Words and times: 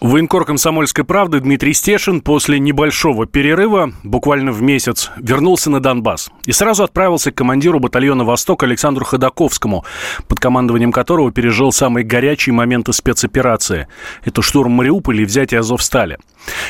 Военкор 0.00 0.44
«Комсомольской 0.44 1.04
правды» 1.04 1.40
Дмитрий 1.40 1.72
Стешин 1.72 2.20
после 2.20 2.58
небольшого 2.58 3.26
перерыва, 3.26 3.92
буквально 4.02 4.52
в 4.52 4.60
месяц, 4.60 5.10
вернулся 5.16 5.70
на 5.70 5.80
Донбасс 5.80 6.30
и 6.44 6.52
сразу 6.52 6.84
отправился 6.84 7.32
к 7.32 7.36
командиру 7.36 7.80
батальона 7.80 8.24
«Восток» 8.24 8.64
Александру 8.64 9.04
Ходаковскому, 9.04 9.84
под 10.28 10.40
командованием 10.40 10.92
которого 10.92 11.32
пережил 11.32 11.72
самые 11.72 12.04
горячие 12.04 12.52
моменты 12.52 12.92
спецоперации. 12.92 13.88
Это 14.24 14.42
штурм 14.42 14.72
Мариуполя 14.72 15.22
и 15.22 15.24
взятие 15.24 15.60
Азовстали. 15.60 16.18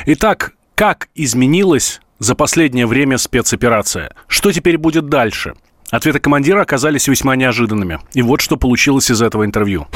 Итак, 0.07 0.53
как 0.77 1.09
изменилась 1.15 2.01
за 2.21 2.37
последнее 2.37 2.87
время 2.87 3.19
спецоперация? 3.19 4.15
Что 4.29 4.53
теперь 4.53 4.79
будет 4.79 5.09
дальше? 5.09 5.55
Ответы 5.91 6.19
командира 6.19 6.63
оказались 6.63 7.09
весьма 7.09 7.37
неожиданными. 7.37 7.99
И 8.15 8.23
вот 8.23 8.41
что 8.41 8.57
получилось 8.57 9.11
из 9.11 9.23
этого 9.23 9.45
интервью. 9.45 9.87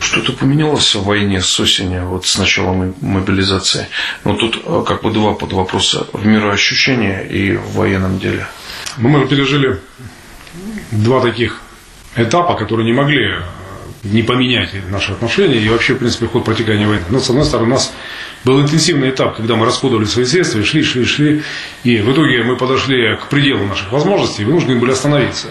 Что-то 0.00 0.32
поменялось 0.32 0.94
в 0.94 1.04
войне 1.04 1.40
с 1.40 1.58
осени, 1.58 2.00
вот 2.00 2.26
с 2.26 2.38
начала 2.38 2.72
мобилизации. 3.00 3.88
Но 4.24 4.36
тут 4.36 4.62
э, 4.64 4.84
как 4.86 5.02
бы 5.02 5.10
два 5.10 5.34
под 5.34 5.52
вопроса 5.52 6.06
в 6.12 6.26
мироощущении 6.26 7.26
и 7.26 7.56
в 7.56 7.72
военном 7.72 8.18
деле. 8.18 8.46
Ну, 8.98 9.08
мы 9.08 9.26
пережили 9.26 9.80
два 10.90 11.20
таких 11.20 11.60
этапа, 12.14 12.54
которые 12.54 12.86
не 12.86 12.92
могли 12.92 13.30
э, 13.30 13.40
не 14.04 14.22
поменять 14.22 14.70
наши 14.90 15.12
отношения 15.12 15.58
и 15.58 15.68
вообще, 15.68 15.94
в 15.94 15.98
принципе, 15.98 16.26
ход 16.26 16.44
протекания 16.44 16.86
войны. 16.86 17.04
Но, 17.10 17.20
с 17.20 17.28
одной 17.30 17.44
стороны, 17.44 17.68
у 17.68 17.72
нас 17.72 17.92
был 18.44 18.60
интенсивный 18.60 19.10
этап, 19.10 19.36
когда 19.36 19.56
мы 19.56 19.66
расходовали 19.66 20.04
свои 20.04 20.24
средства, 20.24 20.60
и 20.60 20.64
шли, 20.64 20.82
шли, 20.82 21.04
шли, 21.04 21.42
и 21.84 21.98
в 21.98 22.12
итоге 22.12 22.42
мы 22.44 22.56
подошли 22.56 23.16
к 23.16 23.28
пределу 23.28 23.66
наших 23.66 23.90
возможностей 23.92 24.42
и 24.42 24.44
вынуждены 24.44 24.78
были 24.78 24.92
остановиться. 24.92 25.48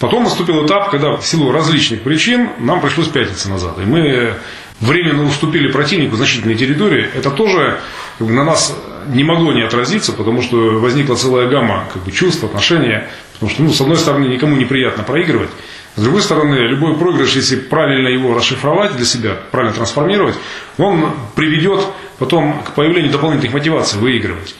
Потом 0.00 0.24
наступил 0.24 0.64
этап, 0.66 0.90
когда 0.90 1.16
в 1.16 1.26
силу 1.26 1.52
различных 1.52 2.00
причин 2.00 2.48
нам 2.58 2.80
пришлось 2.80 3.08
пятиться 3.08 3.50
назад. 3.50 3.78
И 3.78 3.82
мы 3.82 4.34
временно 4.80 5.24
уступили 5.26 5.70
противнику 5.70 6.16
значительной 6.16 6.54
территории. 6.54 7.06
Это 7.14 7.30
тоже 7.30 7.80
на 8.18 8.42
нас 8.42 8.74
не 9.08 9.24
могло 9.24 9.52
не 9.52 9.60
отразиться, 9.60 10.14
потому 10.14 10.40
что 10.40 10.56
возникла 10.80 11.16
целая 11.16 11.48
гамма 11.48 11.84
как 11.92 12.02
бы, 12.02 12.12
чувств, 12.12 12.42
отношений. 12.42 13.00
Потому 13.34 13.52
что, 13.52 13.62
ну, 13.62 13.72
с 13.74 13.80
одной 13.82 13.98
стороны, 13.98 14.24
никому 14.24 14.56
неприятно 14.56 15.02
проигрывать. 15.02 15.50
С 15.96 16.02
другой 16.02 16.22
стороны, 16.22 16.54
любой 16.54 16.96
проигрыш, 16.96 17.34
если 17.34 17.56
правильно 17.56 18.08
его 18.08 18.32
расшифровать 18.32 18.96
для 18.96 19.04
себя, 19.04 19.36
правильно 19.50 19.74
трансформировать, 19.74 20.36
он 20.78 21.10
приведет 21.34 21.84
потом 22.18 22.62
к 22.62 22.72
появлению 22.72 23.12
дополнительных 23.12 23.52
мотиваций 23.52 23.98
выигрывать. 23.98 24.54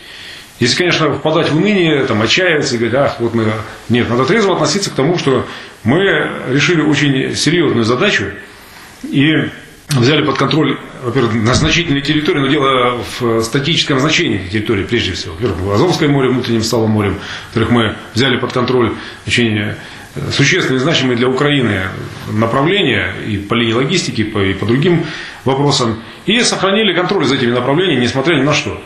Если, 0.60 0.76
конечно, 0.76 1.14
впадать 1.14 1.50
в 1.50 1.56
уныние, 1.56 2.04
там, 2.04 2.20
отчаиваться 2.20 2.74
и 2.74 2.78
говорить, 2.78 2.94
ах, 2.94 3.16
вот 3.18 3.34
мы... 3.34 3.50
Нет, 3.88 4.08
надо 4.10 4.26
трезво 4.26 4.54
относиться 4.54 4.90
к 4.90 4.94
тому, 4.94 5.18
что 5.18 5.46
мы 5.84 6.02
решили 6.50 6.82
очень 6.82 7.34
серьезную 7.34 7.84
задачу 7.84 8.26
и 9.02 9.32
взяли 9.88 10.22
под 10.22 10.36
контроль, 10.36 10.78
во-первых, 11.02 11.34
на 11.34 11.54
значительной 11.54 12.02
территории, 12.02 12.40
но 12.40 12.46
дело 12.46 13.02
в 13.18 13.42
статическом 13.42 14.00
значении 14.00 14.48
территории 14.48 14.84
прежде 14.84 15.14
всего. 15.14 15.34
Во-первых, 15.34 15.74
Азовское 15.74 16.10
море 16.10 16.28
внутренним 16.28 16.62
стало 16.62 16.86
морем. 16.86 17.18
Во-вторых, 17.46 17.70
мы 17.70 17.96
взяли 18.14 18.36
под 18.36 18.52
контроль 18.52 18.92
очень 19.26 19.74
существенные, 20.30 20.80
значимые 20.80 21.16
для 21.16 21.28
Украины 21.28 21.84
направления 22.30 23.14
и 23.26 23.38
по 23.38 23.54
линии 23.54 23.72
логистики, 23.72 24.20
и 24.20 24.24
по, 24.24 24.38
и 24.44 24.52
по 24.52 24.66
другим 24.66 25.06
вопросам. 25.46 26.02
И 26.26 26.40
сохранили 26.40 26.92
контроль 26.92 27.24
за 27.24 27.36
этими 27.36 27.52
направлениями, 27.52 28.02
несмотря 28.02 28.36
ни 28.36 28.42
на 28.42 28.52
что. 28.52 28.78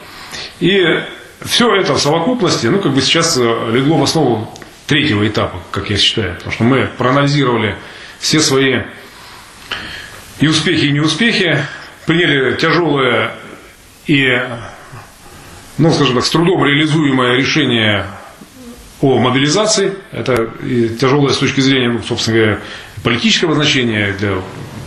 И 0.60 1.00
все 1.44 1.74
это 1.74 1.94
в 1.94 2.00
совокупности, 2.00 2.66
ну, 2.66 2.78
как 2.78 2.92
бы 2.92 3.00
сейчас 3.00 3.36
э, 3.36 3.70
легло 3.72 3.98
в 3.98 4.02
основу 4.02 4.52
третьего 4.86 5.26
этапа, 5.26 5.60
как 5.70 5.90
я 5.90 5.96
считаю. 5.96 6.34
Потому 6.36 6.52
что 6.52 6.64
мы 6.64 6.90
проанализировали 6.98 7.76
все 8.18 8.40
свои 8.40 8.80
и 10.40 10.48
успехи, 10.48 10.86
и 10.86 10.92
неуспехи, 10.92 11.58
приняли 12.06 12.56
тяжелое 12.56 13.32
и, 14.06 14.26
ну, 15.78 15.92
скажем 15.92 16.16
так, 16.16 16.24
с 16.24 16.30
трудом 16.30 16.64
реализуемое 16.64 17.36
решение 17.36 18.06
о 19.00 19.18
мобилизации. 19.18 19.94
Это 20.12 20.50
тяжелое 21.00 21.32
с 21.32 21.38
точки 21.38 21.60
зрения, 21.60 21.90
ну, 21.90 22.02
собственно 22.02 22.38
говоря, 22.38 22.60
политического 23.02 23.54
значения 23.54 24.14
для 24.18 24.34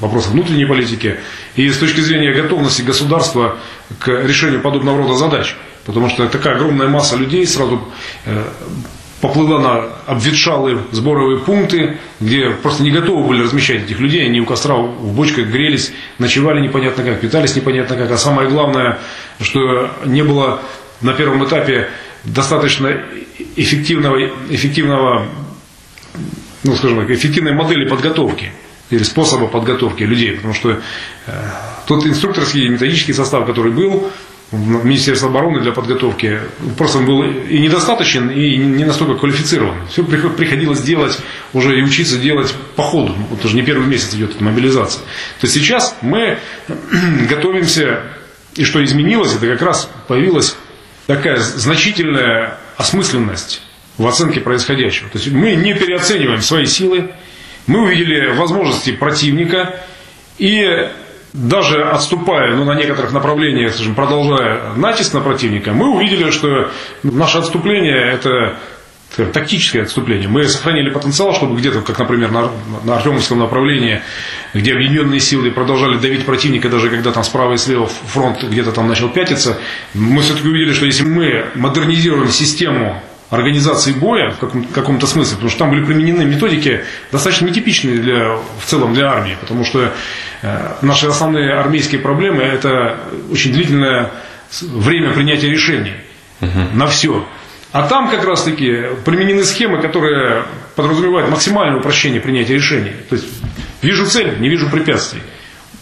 вопросов 0.01 0.31
внутренней 0.31 0.65
политики 0.65 1.17
и 1.55 1.69
с 1.69 1.77
точки 1.77 2.01
зрения 2.01 2.33
готовности 2.33 2.81
государства 2.81 3.57
к 3.99 4.07
решению 4.07 4.61
подобного 4.61 4.99
рода 4.99 5.15
задач. 5.15 5.55
Потому 5.87 6.09
что 6.09 6.27
такая 6.27 6.55
огромная 6.55 6.89
масса 6.89 7.15
людей 7.15 7.47
сразу 7.47 7.81
э, 8.25 8.43
поплыла 9.21 9.59
на 9.59 9.83
обветшалые 10.05 10.79
сборовые 10.91 11.39
пункты, 11.39 11.97
где 12.19 12.51
просто 12.51 12.83
не 12.83 12.91
готовы 12.91 13.25
были 13.25 13.41
размещать 13.41 13.85
этих 13.85 13.99
людей, 13.99 14.25
они 14.25 14.41
у 14.41 14.45
костра 14.45 14.75
в 14.75 15.15
бочках 15.15 15.47
грелись, 15.47 15.93
ночевали 16.19 16.61
непонятно 16.61 17.03
как, 17.03 17.21
питались 17.21 17.55
непонятно 17.55 17.95
как, 17.95 18.11
а 18.11 18.17
самое 18.17 18.49
главное, 18.49 18.99
что 19.39 19.89
не 20.05 20.23
было 20.23 20.59
на 21.01 21.13
первом 21.13 21.45
этапе 21.45 21.87
достаточно 22.25 22.95
эффективного, 23.55 24.29
эффективного 24.49 25.25
ну, 26.63 26.75
скажем 26.75 26.99
так, 26.99 27.09
эффективной 27.09 27.53
модели 27.53 27.87
подготовки 27.87 28.51
или 28.89 29.03
способа 29.03 29.47
подготовки 29.47 30.03
людей, 30.03 30.33
потому 30.33 30.53
что 30.53 30.81
э, 31.25 31.31
тот 31.87 32.05
инструкторский 32.05 32.67
методический 32.67 33.13
состав, 33.13 33.45
который 33.45 33.71
был, 33.71 34.11
в 34.51 34.85
Министерстве 34.85 35.27
обороны 35.27 35.59
для 35.59 35.73
подготовки 35.73 36.39
просто 36.77 36.99
был 36.99 37.23
и 37.23 37.59
недостаточен, 37.59 38.29
и 38.29 38.55
не 38.55 38.85
настолько 38.85 39.15
квалифицирован. 39.15 39.87
Все 39.87 40.03
приходилось 40.03 40.81
делать 40.81 41.19
уже 41.53 41.77
и 41.77 41.83
учиться 41.83 42.17
делать 42.17 42.53
по 42.75 42.83
ходу. 42.83 43.13
Вот 43.29 43.43
уже 43.43 43.55
не 43.55 43.61
первый 43.61 43.87
месяц 43.87 44.13
идет 44.13 44.35
эта 44.35 44.43
мобилизация. 44.43 45.01
То 45.41 45.47
есть 45.47 45.53
сейчас 45.53 45.97
мы 46.01 46.37
готовимся, 47.29 48.03
и 48.55 48.63
что 48.63 48.83
изменилось, 48.83 49.35
это 49.35 49.47
как 49.47 49.61
раз 49.61 49.89
появилась 50.07 50.55
такая 51.07 51.37
значительная 51.39 52.57
осмысленность 52.77 53.61
в 53.97 54.07
оценке 54.07 54.39
происходящего. 54.39 55.09
То 55.09 55.17
есть 55.17 55.29
мы 55.29 55.55
не 55.55 55.73
переоцениваем 55.73 56.41
свои 56.41 56.65
силы, 56.67 57.11
мы 57.65 57.81
увидели 57.81 58.33
возможности 58.37 58.91
противника 58.91 59.81
и 60.37 60.87
даже 61.37 61.83
отступая 61.83 62.55
ну, 62.55 62.65
на 62.65 62.75
некоторых 62.75 63.13
направлениях, 63.13 63.73
скажем, 63.73 63.93
продолжая 63.93 64.73
натиск 64.75 65.13
на 65.13 65.21
противника, 65.21 65.71
мы 65.71 65.95
увидели, 65.95 66.31
что 66.31 66.69
наше 67.03 67.37
отступление 67.37 67.95
это 67.95 68.57
тактическое 69.15 69.83
отступление. 69.83 70.27
Мы 70.27 70.43
сохранили 70.45 70.89
потенциал, 70.89 71.33
чтобы 71.33 71.57
где-то, 71.57 71.81
как, 71.81 71.97
например, 71.99 72.31
на, 72.31 72.51
на 72.83 72.95
Артемовском 72.95 73.39
направлении, 73.39 74.01
где 74.53 74.73
объединенные 74.73 75.19
силы 75.19 75.51
продолжали 75.51 75.97
давить 75.97 76.25
противника, 76.25 76.69
даже 76.69 76.89
когда 76.89 77.11
там 77.11 77.23
справа 77.23 77.53
и 77.53 77.57
слева 77.57 77.85
фронт 77.85 78.43
где-то 78.43 78.71
там 78.71 78.87
начал 78.87 79.09
пятиться, 79.09 79.57
мы 79.93 80.21
все-таки 80.21 80.47
увидели, 80.47 80.73
что 80.73 80.85
если 80.85 81.03
мы 81.03 81.45
модернизируем 81.55 82.29
систему 82.29 83.01
организации 83.29 83.91
боя 83.91 84.31
в 84.31 84.39
каком- 84.39 84.63
каком-то 84.63 85.07
смысле, 85.07 85.35
потому 85.35 85.49
что 85.49 85.59
там 85.59 85.71
были 85.71 85.85
применены 85.85 86.23
методики 86.23 86.81
достаточно 87.11 87.45
нетипичные 87.45 87.97
для, 87.97 88.35
в 88.35 88.65
целом 88.65 88.93
для 88.93 89.09
армии, 89.09 89.37
потому 89.39 89.65
что 89.65 89.91
э, 90.41 90.73
наши 90.81 91.07
основные 91.07 91.53
армейские 91.53 91.99
проблемы 92.01 92.43
это 92.43 92.97
очень 93.31 93.51
длительное 93.51 94.11
время 94.61 95.13
принятия 95.13 95.49
решений 95.49 95.93
uh-huh. 96.39 96.73
на 96.73 96.87
все. 96.87 97.27
А 97.73 97.87
там 97.87 98.09
как 98.09 98.23
раз 98.23 98.43
таки 98.43 98.83
применены 99.03 99.43
схемы, 99.43 99.81
которые 99.81 100.43
подразумевают 100.75 101.29
максимальное 101.29 101.79
упрощение 101.79 102.21
принятия 102.21 102.55
решений. 102.55 102.93
То 103.09 103.15
есть 103.15 103.27
вижу 103.81 104.05
цель, 104.05 104.39
не 104.39 104.47
вижу 104.47 104.69
препятствий 104.69 105.21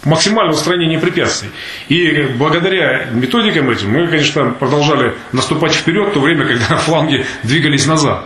максимальное 0.05 0.53
устранение 0.53 0.99
препятствий. 0.99 1.49
И 1.89 2.27
благодаря 2.37 3.07
методикам 3.11 3.69
этим 3.69 3.91
мы, 3.91 4.07
конечно, 4.07 4.51
продолжали 4.51 5.15
наступать 5.31 5.73
вперед 5.73 6.09
в 6.09 6.13
то 6.13 6.19
время, 6.21 6.45
когда 6.45 6.77
фланги 6.77 7.25
двигались 7.43 7.85
назад. 7.85 8.25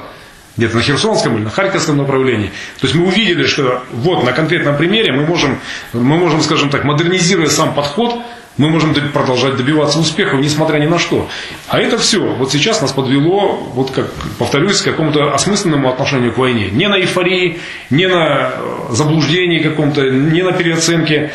Где-то 0.58 0.76
на 0.76 0.82
Херсонском 0.82 1.38
или 1.38 1.44
на 1.44 1.50
Харьковском 1.50 1.98
направлении. 1.98 2.52
То 2.80 2.88
есть 2.88 2.94
мы 2.94 3.08
увидели, 3.08 3.46
что 3.46 3.82
вот 3.94 4.26
на 4.26 4.34
конкретном 4.34 4.76
примере 4.76 5.14
мы 5.14 5.26
можем, 5.26 5.60
мы 5.94 6.18
можем, 6.18 6.42
скажем 6.42 6.70
так, 6.70 6.84
модернизируя 6.84 7.48
сам 7.48 7.74
подход, 7.74 8.16
мы 8.60 8.70
можем 8.70 8.94
продолжать 9.14 9.56
добиваться 9.56 10.00
успехов, 10.00 10.42
несмотря 10.42 10.80
ни 10.80 10.86
на 10.86 11.00
что. 11.00 11.30
А 11.70 11.80
это 11.80 11.98
все 11.98 12.20
вот 12.20 12.52
сейчас 12.52 12.82
нас 12.82 12.92
подвело, 12.92 13.56
вот 13.74 13.92
как 13.92 14.12
повторюсь, 14.38 14.82
к 14.82 14.84
какому-то 14.84 15.34
осмысленному 15.34 15.88
отношению 15.90 16.34
к 16.34 16.38
войне. 16.38 16.68
Не 16.70 16.90
на 16.90 17.00
эйфории, 17.00 17.60
не 17.90 18.08
на 18.08 18.52
заблуждении 18.90 19.60
каком-то, 19.60 20.10
не 20.10 20.44
на 20.44 20.52
переоценке 20.52 21.32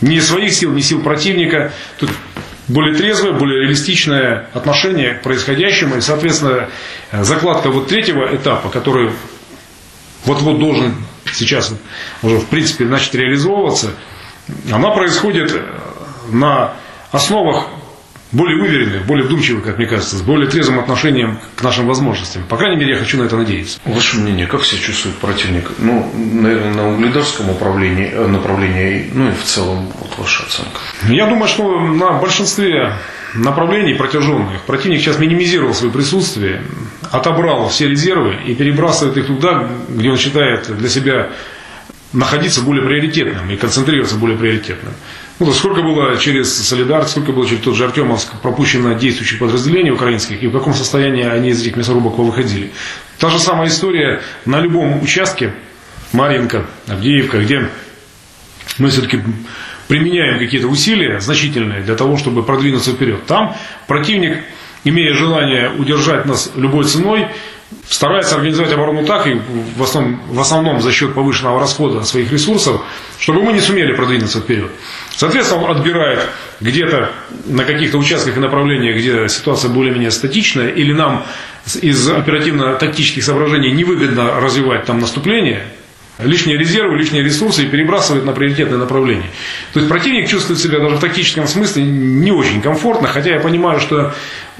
ни 0.00 0.18
своих 0.20 0.52
сил, 0.52 0.72
ни 0.72 0.80
сил 0.80 1.02
противника. 1.02 1.72
Тут 1.98 2.10
более 2.68 2.94
трезвое, 2.94 3.32
более 3.32 3.62
реалистичное 3.62 4.48
отношение 4.52 5.14
к 5.14 5.22
происходящему. 5.22 5.96
И, 5.96 6.00
соответственно, 6.00 6.68
закладка 7.12 7.70
вот 7.70 7.88
третьего 7.88 8.34
этапа, 8.34 8.68
который 8.68 9.10
вот-вот 10.24 10.58
должен 10.58 10.94
сейчас 11.32 11.72
уже, 12.22 12.38
в 12.38 12.46
принципе, 12.46 12.84
начать 12.84 13.14
реализовываться, 13.14 13.90
она 14.70 14.90
происходит 14.90 15.54
на 16.30 16.74
основах 17.10 17.68
более 18.32 18.62
уверенных, 18.62 19.06
более 19.06 19.26
вдумчивых, 19.26 19.64
как 19.64 19.78
мне 19.78 19.86
кажется, 19.86 20.16
с 20.16 20.22
более 20.22 20.48
трезвым 20.48 20.80
отношением 20.80 21.38
к 21.56 21.62
нашим 21.62 21.86
возможностям. 21.86 22.44
По 22.44 22.56
крайней 22.56 22.76
мере, 22.76 22.92
я 22.92 22.98
хочу 22.98 23.18
на 23.18 23.24
это 23.24 23.36
надеяться. 23.36 23.80
Ваше 23.84 24.18
мнение, 24.18 24.46
как 24.46 24.64
себя 24.64 24.80
чувствует 24.80 25.16
противник? 25.16 25.70
Ну, 25.78 26.10
наверное, 26.14 26.74
на 26.74 26.94
угледарском 26.94 27.46
направлении, 27.46 28.10
э, 28.12 28.26
направлении, 28.26 29.10
ну 29.12 29.28
и 29.28 29.32
в 29.32 29.42
целом, 29.44 29.90
вот 29.98 30.18
ваша 30.18 30.44
оценка. 30.44 30.80
Я 31.08 31.26
думаю, 31.26 31.48
что 31.48 31.80
на 31.80 32.12
большинстве 32.12 32.98
направлений 33.34 33.94
протяженных 33.94 34.62
противник 34.62 35.00
сейчас 35.00 35.18
минимизировал 35.18 35.74
свое 35.74 35.92
присутствие, 35.92 36.62
отобрал 37.10 37.68
все 37.68 37.88
резервы 37.88 38.36
и 38.46 38.54
перебрасывает 38.54 39.16
их 39.16 39.26
туда, 39.26 39.68
где 39.88 40.10
он 40.10 40.16
считает 40.16 40.76
для 40.76 40.88
себя 40.88 41.30
находиться 42.12 42.62
более 42.62 42.84
приоритетным 42.86 43.50
и 43.50 43.56
концентрироваться 43.56 44.16
более 44.16 44.38
приоритетным. 44.38 44.94
Ну, 45.40 45.52
сколько 45.52 45.82
было 45.82 46.16
через 46.16 46.52
Солидар, 46.52 47.06
сколько 47.06 47.30
было 47.30 47.46
через 47.46 47.62
тот 47.62 47.76
же 47.76 47.84
Артемовск 47.84 48.40
пропущено 48.42 48.94
действующих 48.94 49.38
подразделений 49.38 49.92
украинских, 49.92 50.42
и 50.42 50.48
в 50.48 50.52
каком 50.52 50.74
состоянии 50.74 51.24
они 51.24 51.50
из 51.50 51.62
этих 51.62 51.76
мясорубок 51.76 52.18
выходили. 52.18 52.72
Та 53.18 53.30
же 53.30 53.38
самая 53.38 53.68
история 53.68 54.20
на 54.46 54.60
любом 54.60 55.00
участке, 55.00 55.54
Марьинка, 56.12 56.66
Авдеевка, 56.88 57.38
где 57.38 57.68
мы 58.78 58.88
все-таки 58.90 59.20
применяем 59.86 60.40
какие-то 60.40 60.66
усилия 60.66 61.20
значительные 61.20 61.82
для 61.82 61.94
того, 61.94 62.16
чтобы 62.16 62.42
продвинуться 62.42 62.92
вперед. 62.92 63.24
Там 63.26 63.56
противник, 63.86 64.38
имея 64.82 65.14
желание 65.14 65.70
удержать 65.70 66.26
нас 66.26 66.50
любой 66.56 66.84
ценой, 66.84 67.28
старается 67.88 68.36
организовать 68.36 68.72
оборону 68.72 69.04
так, 69.04 69.26
и 69.26 69.40
в 69.76 69.82
основном, 69.82 70.20
в 70.28 70.40
основном 70.40 70.80
за 70.80 70.92
счет 70.92 71.14
повышенного 71.14 71.60
расхода 71.60 72.02
своих 72.04 72.32
ресурсов, 72.32 72.80
чтобы 73.18 73.42
мы 73.42 73.52
не 73.52 73.60
сумели 73.60 73.94
продвинуться 73.94 74.40
вперед. 74.40 74.70
Соответственно, 75.16 75.64
он 75.64 75.76
отбирает 75.76 76.20
где-то 76.60 77.10
на 77.46 77.64
каких-то 77.64 77.98
участках 77.98 78.36
и 78.36 78.40
направлениях, 78.40 78.96
где 78.96 79.28
ситуация 79.28 79.70
более-менее 79.70 80.10
статичная, 80.10 80.68
или 80.68 80.92
нам 80.92 81.26
из 81.82 82.08
оперативно-тактических 82.08 83.22
соображений 83.22 83.70
невыгодно 83.72 84.40
развивать 84.40 84.86
там 84.86 85.00
наступление, 85.00 85.64
лишние 86.18 86.58
резервы, 86.58 86.96
лишние 86.96 87.22
ресурсы 87.22 87.64
и 87.64 87.66
перебрасывает 87.66 88.24
на 88.24 88.32
приоритетное 88.32 88.78
направление. 88.78 89.30
То 89.72 89.80
есть 89.80 89.88
противник 89.88 90.28
чувствует 90.28 90.58
себя 90.58 90.78
даже 90.80 90.96
в 90.96 91.00
тактическом 91.00 91.46
смысле 91.46 91.84
не 91.84 92.32
очень 92.32 92.60
комфортно, 92.60 93.08
хотя 93.08 93.30
я 93.34 93.40
понимаю, 93.40 93.80
что 93.80 94.12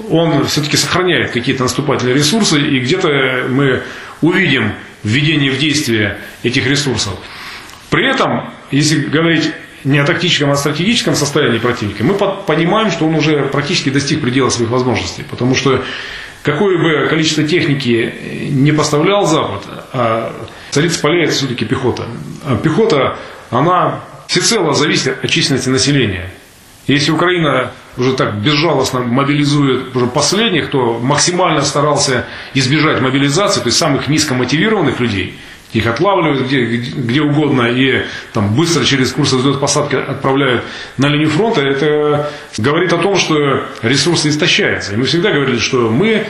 он 0.09 0.45
все-таки 0.45 0.77
сохраняет 0.77 1.31
какие-то 1.31 1.63
наступательные 1.63 2.15
ресурсы, 2.15 2.59
и 2.59 2.79
где-то 2.79 3.47
мы 3.49 3.81
увидим 4.21 4.73
введение 5.03 5.51
в 5.51 5.57
действие 5.57 6.17
этих 6.43 6.65
ресурсов. 6.67 7.13
При 7.89 8.09
этом, 8.09 8.53
если 8.71 9.01
говорить 9.01 9.51
не 9.83 9.97
о 9.99 10.05
тактическом, 10.05 10.49
а 10.49 10.53
о 10.53 10.57
стратегическом 10.57 11.15
состоянии 11.15 11.57
противника, 11.57 12.03
мы 12.03 12.13
понимаем, 12.13 12.91
что 12.91 13.05
он 13.07 13.15
уже 13.15 13.43
практически 13.43 13.89
достиг 13.89 14.21
предела 14.21 14.49
своих 14.49 14.69
возможностей. 14.69 15.23
Потому 15.29 15.55
что 15.55 15.83
какое 16.43 16.77
бы 16.77 17.07
количество 17.09 17.43
техники 17.43 18.13
не 18.49 18.71
поставлял 18.71 19.25
Запад, 19.25 19.63
а 19.93 20.35
царица 20.71 21.01
поля 21.01 21.23
это 21.23 21.33
все-таки 21.33 21.65
пехота. 21.65 22.05
А 22.45 22.55
пехота, 22.57 23.17
она 23.49 24.01
всецело 24.27 24.73
зависит 24.73 25.23
от 25.23 25.29
численности 25.29 25.69
населения. 25.69 26.29
Если 26.87 27.11
Украина 27.11 27.71
уже 27.97 28.13
так 28.13 28.35
безжалостно 28.35 29.01
мобилизует 29.01 29.95
уже 29.95 30.07
последних, 30.07 30.67
кто 30.67 30.99
максимально 30.99 31.61
старался 31.61 32.25
избежать 32.53 33.01
мобилизации, 33.01 33.61
то 33.61 33.67
есть 33.67 33.77
самых 33.77 34.07
низкомотивированных 34.07 34.99
людей– 34.99 35.37
их 35.73 35.85
отлавливают 35.85 36.47
где, 36.47 36.63
где 36.65 37.21
угодно 37.21 37.67
и 37.69 38.03
там, 38.33 38.55
быстро 38.55 38.83
через 38.83 39.11
курс 39.11 39.33
взлет 39.33 39.59
посадки 39.59 39.95
отправляют 39.95 40.63
на 40.97 41.07
линию 41.07 41.29
фронта, 41.29 41.61
это 41.61 42.31
говорит 42.57 42.91
о 42.91 42.97
том, 42.97 43.15
что 43.17 43.65
ресурсы 43.83 44.29
истощаются. 44.29 44.93
И 44.93 44.97
мы 44.97 45.05
всегда 45.05 45.31
говорили, 45.31 45.59
что 45.59 45.89
мы 45.91 46.25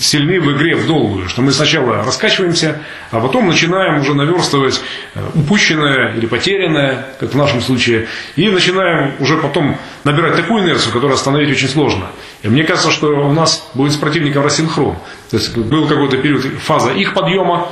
сильны 0.00 0.40
в 0.40 0.52
игре 0.52 0.76
в 0.76 0.86
долгую, 0.86 1.28
что 1.28 1.42
мы 1.42 1.52
сначала 1.52 2.04
раскачиваемся, 2.04 2.80
а 3.10 3.20
потом 3.20 3.46
начинаем 3.46 4.00
уже 4.00 4.14
наверстывать 4.14 4.80
э, 5.14 5.20
упущенное 5.34 6.14
или 6.14 6.26
потерянное, 6.26 7.06
как 7.18 7.32
в 7.32 7.36
нашем 7.36 7.60
случае, 7.60 8.08
и 8.36 8.48
начинаем 8.50 9.14
уже 9.18 9.36
потом 9.38 9.78
набирать 10.04 10.36
такую 10.36 10.64
инерцию, 10.64 10.92
которую 10.92 11.14
остановить 11.14 11.50
очень 11.50 11.68
сложно. 11.68 12.10
И 12.42 12.48
мне 12.48 12.64
кажется, 12.64 12.90
что 12.90 13.08
у 13.08 13.32
нас 13.32 13.70
будет 13.74 13.92
с 13.92 13.96
противником 13.96 14.44
рассинхрон. 14.44 14.96
То 15.30 15.36
есть 15.36 15.56
был 15.56 15.86
какой-то 15.86 16.18
период, 16.18 16.44
фаза 16.62 16.92
их 16.92 17.14
подъема, 17.14 17.68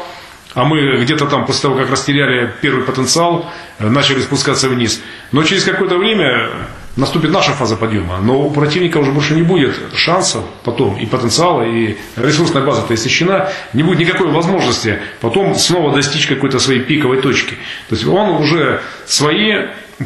а 0.54 0.64
мы 0.64 1.02
где-то 1.02 1.26
там 1.26 1.44
после 1.44 1.62
того, 1.62 1.76
как 1.76 1.90
растеряли 1.90 2.52
первый 2.62 2.82
потенциал, 2.82 3.50
э, 3.78 3.88
начали 3.88 4.20
спускаться 4.20 4.68
вниз. 4.68 5.00
Но 5.32 5.42
через 5.42 5.64
какое-то 5.64 5.98
время 5.98 6.48
наступит 6.96 7.30
наша 7.30 7.52
фаза 7.52 7.76
подъема, 7.76 8.18
но 8.18 8.40
у 8.40 8.50
противника 8.50 8.98
уже 8.98 9.12
больше 9.12 9.34
не 9.34 9.42
будет 9.42 9.74
шансов 9.94 10.44
потом, 10.64 10.96
и 10.96 11.06
потенциала, 11.06 11.62
и 11.62 11.96
ресурсная 12.16 12.64
база-то 12.64 12.94
истощена, 12.94 13.50
не 13.74 13.82
будет 13.82 14.00
никакой 14.00 14.30
возможности 14.30 14.98
потом 15.20 15.54
снова 15.54 15.94
достичь 15.94 16.26
какой-то 16.26 16.58
своей 16.58 16.80
пиковой 16.80 17.20
точки. 17.20 17.54
То 17.88 17.94
есть 17.94 18.06
он 18.06 18.30
уже 18.42 18.80
свои 19.04 19.52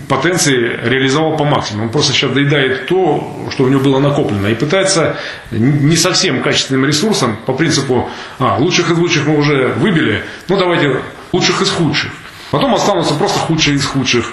потенции 0.08 0.78
реализовал 0.84 1.36
по 1.36 1.44
максимуму. 1.44 1.86
Он 1.86 1.90
просто 1.90 2.12
сейчас 2.12 2.30
доедает 2.32 2.86
то, 2.86 3.48
что 3.50 3.64
у 3.64 3.68
него 3.68 3.80
было 3.80 3.98
накоплено, 3.98 4.46
и 4.48 4.54
пытается 4.54 5.16
не 5.50 5.96
совсем 5.96 6.42
качественным 6.42 6.84
ресурсом, 6.84 7.36
по 7.46 7.52
принципу, 7.52 8.08
а, 8.38 8.56
лучших 8.58 8.90
из 8.90 8.98
лучших 8.98 9.26
мы 9.26 9.36
уже 9.36 9.74
выбили, 9.76 10.22
ну 10.48 10.56
давайте 10.56 11.00
лучших 11.32 11.62
из 11.62 11.70
худших. 11.70 12.12
Потом 12.50 12.74
останутся 12.74 13.14
просто 13.14 13.38
худшие 13.38 13.76
из 13.76 13.84
худших. 13.84 14.32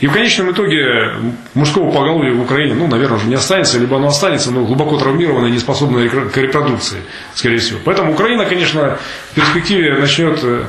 И 0.00 0.06
в 0.06 0.12
конечном 0.12 0.50
итоге 0.50 1.12
мужского 1.54 1.90
поголовья 1.90 2.34
в 2.34 2.40
Украине, 2.40 2.74
ну, 2.74 2.86
наверное, 2.88 3.18
уже 3.18 3.26
не 3.26 3.34
останется, 3.34 3.78
либо 3.78 3.96
оно 3.96 4.08
останется, 4.08 4.50
но 4.50 4.64
глубоко 4.64 4.98
травмированное 4.98 5.48
и 5.48 5.52
неспособное 5.52 6.08
к 6.08 6.36
репродукции, 6.36 6.98
скорее 7.34 7.58
всего. 7.58 7.78
Поэтому 7.84 8.12
Украина, 8.12 8.44
конечно, 8.44 8.98
в 9.30 9.34
перспективе 9.34 9.96
начнет 9.98 10.38
э, 10.42 10.64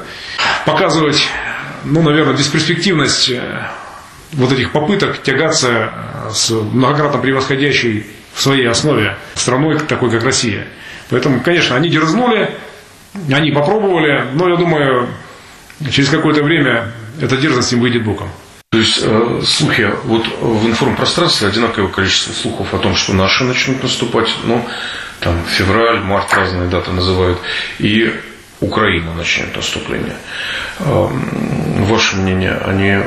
показывать, 0.66 1.28
ну, 1.84 2.02
наверное, 2.02 2.36
бесперспективность 2.36 3.30
э, 3.30 3.68
вот 4.34 4.52
этих 4.52 4.72
попыток 4.72 5.22
тягаться 5.22 5.70
э, 5.70 6.30
с 6.32 6.52
многократно 6.52 7.20
превосходящей 7.20 8.06
в 8.34 8.42
своей 8.42 8.68
основе 8.68 9.18
страной, 9.36 9.80
такой 9.80 10.10
как 10.12 10.24
Россия. 10.24 10.68
Поэтому, 11.10 11.42
конечно, 11.42 11.76
они 11.76 11.90
дерзнули, 11.90 12.52
они 13.32 13.52
попробовали, 13.52 14.26
но 14.34 14.50
я 14.50 14.56
думаю, 14.56 15.08
через 15.92 16.10
какое-то 16.10 16.44
время 16.44 16.92
эта 17.22 17.38
дерзость 17.38 17.74
им 17.74 17.82
выйдет 17.82 18.04
боком. 18.04 18.30
То 18.74 18.80
есть 18.80 19.02
э, 19.04 19.42
слухи, 19.46 19.88
вот 20.06 20.26
в 20.42 20.66
информпространстве 20.66 21.48
одинаковое 21.48 21.92
количество 21.92 22.34
слухов 22.34 22.74
о 22.74 22.80
том, 22.80 22.96
что 22.96 23.14
наши 23.14 23.44
начнут 23.44 23.84
наступать, 23.84 24.28
ну, 24.46 24.66
там, 25.20 25.36
февраль, 25.46 26.00
март, 26.00 26.34
разные 26.34 26.68
даты 26.68 26.90
называют, 26.90 27.38
и 27.78 28.12
Украина 28.62 29.14
начнет 29.14 29.56
наступление. 29.56 30.16
Э, 30.80 31.08
ваше 31.82 32.16
мнение, 32.16 32.60
они 32.66 33.04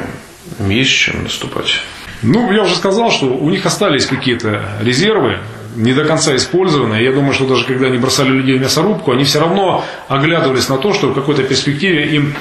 есть 0.72 0.92
чем 0.92 1.24
наступать? 1.24 1.80
Ну, 2.22 2.52
я 2.52 2.62
уже 2.62 2.76
сказал, 2.76 3.10
что 3.10 3.26
у 3.26 3.50
них 3.50 3.66
остались 3.66 4.06
какие-то 4.06 4.78
резервы, 4.80 5.40
не 5.74 5.94
до 5.94 6.04
конца 6.04 6.36
использованные. 6.36 7.04
Я 7.04 7.10
думаю, 7.10 7.32
что 7.32 7.44
даже 7.44 7.64
когда 7.64 7.88
они 7.88 7.98
бросали 7.98 8.28
людей 8.28 8.56
в 8.56 8.60
мясорубку, 8.60 9.10
они 9.10 9.24
все 9.24 9.40
равно 9.40 9.84
оглядывались 10.06 10.68
на 10.68 10.78
то, 10.78 10.92
что 10.92 11.08
в 11.08 11.14
какой-то 11.14 11.42
перспективе 11.42 12.06
им 12.14 12.34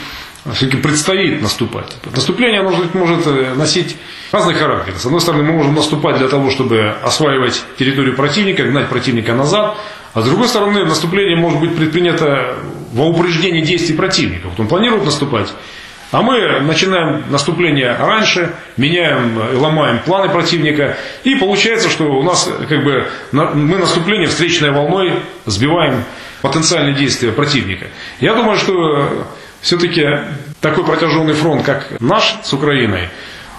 все-таки 0.54 0.78
предстоит 0.78 1.42
наступать. 1.42 1.96
Наступление 2.14 2.62
может, 2.62 2.94
может 2.94 3.26
э, 3.26 3.54
носить 3.56 3.98
разный 4.32 4.54
характер. 4.54 4.94
С 4.98 5.06
одной 5.06 5.22
стороны, 5.22 5.44
мы 5.44 5.54
можем 5.54 5.74
наступать 5.74 6.18
для 6.18 6.28
того, 6.28 6.52
чтобы 6.52 6.94
осваивать 7.04 7.64
территорию 7.80 8.16
противника, 8.16 8.64
гнать 8.64 8.88
противника 8.88 9.34
назад, 9.34 9.78
а 10.14 10.22
с 10.22 10.26
другой 10.26 10.48
стороны, 10.48 10.86
наступление 10.86 11.36
может 11.36 11.60
быть 11.60 11.76
предпринято 11.76 12.56
во 12.94 13.08
упреждении 13.08 13.62
действий 13.62 13.96
противника. 13.96 14.48
Вот 14.48 14.60
он 14.60 14.68
планирует 14.68 15.04
наступать, 15.04 15.52
а 16.12 16.22
мы 16.22 16.62
начинаем 16.62 17.24
наступление 17.30 17.96
раньше, 18.00 18.54
меняем 18.78 19.40
и 19.52 19.56
ломаем 19.56 20.00
планы 20.00 20.32
противника, 20.32 20.96
и 21.24 21.36
получается, 21.36 21.90
что 21.90 22.06
у 22.06 22.24
нас 22.24 22.50
как 22.70 22.84
бы 22.84 23.08
мы 23.32 23.78
наступление 23.78 24.28
встречной 24.28 24.72
волной 24.72 25.20
сбиваем 25.46 26.04
потенциальные 26.42 26.94
действия 26.94 27.32
противника. 27.32 27.88
Я 28.20 28.36
думаю, 28.36 28.58
что 28.58 29.28
все-таки 29.66 30.06
такой 30.62 30.86
протяженный 30.86 31.34
фронт, 31.34 31.64
как 31.66 32.00
наш 32.00 32.36
с 32.44 32.54
Украиной, 32.54 33.10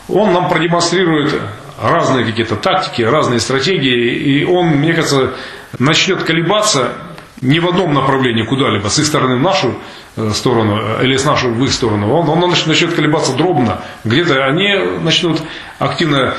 он 0.08 0.32
нам 0.32 0.48
продемонстрирует 0.48 1.34
разные 1.82 2.24
какие-то 2.24 2.54
тактики, 2.54 3.02
разные 3.02 3.40
стратегии, 3.40 4.14
и 4.14 4.44
он, 4.44 4.68
мне 4.68 4.94
кажется, 4.94 5.32
начнет 5.80 6.22
колебаться 6.22 6.92
не 7.40 7.58
в 7.58 7.68
одном 7.68 7.92
направлении 7.92 8.44
куда-либо, 8.44 8.86
с 8.86 9.00
их 9.00 9.04
стороны 9.04 9.34
в 9.34 9.40
нашу 9.40 9.74
э, 10.14 10.30
сторону 10.32 10.80
э, 10.80 11.04
или 11.04 11.16
с 11.16 11.24
нашу 11.24 11.48
в 11.48 11.64
их 11.64 11.72
сторону, 11.72 12.12
он, 12.12 12.28
он 12.28 12.50
начнет 12.50 12.94
колебаться 12.94 13.32
дробно. 13.32 13.80
Где-то 14.04 14.44
они 14.46 14.76
начнут 15.02 15.42
активно 15.80 16.34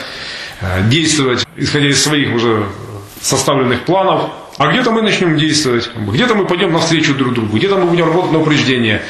э, 0.61 0.83
действовать, 0.87 1.45
исходя 1.57 1.89
из 1.89 2.01
своих 2.01 2.33
уже 2.33 2.63
составленных 3.21 3.81
планов, 3.81 4.31
а 4.57 4.71
где-то 4.71 4.91
мы 4.91 5.01
начнем 5.01 5.37
действовать, 5.37 5.91
где-то 5.95 6.35
мы 6.35 6.45
пойдем 6.45 6.71
навстречу 6.71 7.13
друг 7.13 7.33
другу, 7.33 7.57
где-то 7.57 7.75
мы 7.77 7.85
будем 7.85 8.05
работать 8.05 8.31
на 8.31 8.39
упреждение. 8.39 9.01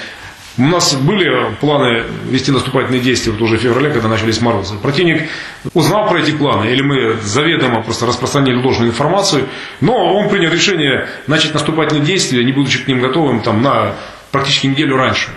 У 0.57 0.63
нас 0.63 0.95
были 0.95 1.53
планы 1.61 2.03
вести 2.29 2.51
наступательные 2.51 2.99
действия 2.99 3.31
вот 3.31 3.41
уже 3.41 3.57
в 3.57 3.61
феврале, 3.61 3.91
когда 3.91 4.07
начались 4.07 4.41
морозы. 4.41 4.75
Противник 4.77 5.29
узнал 5.75 6.07
про 6.07 6.19
эти 6.19 6.31
планы, 6.31 6.65
или 6.71 6.81
мы 6.81 7.17
заведомо 7.21 7.83
просто 7.83 8.07
распространили 8.07 8.55
ложную 8.55 8.89
информацию, 8.89 9.47
но 9.81 10.15
он 10.15 10.29
принял 10.29 10.49
решение 10.49 11.09
начать 11.27 11.53
наступательные 11.53 12.03
действия, 12.03 12.43
не 12.43 12.53
будучи 12.53 12.83
к 12.83 12.87
ним 12.87 13.01
готовым 13.01 13.41
там, 13.41 13.61
на 13.61 13.93
практически 14.31 14.65
неделю 14.65 14.97
раньше. 14.97 15.29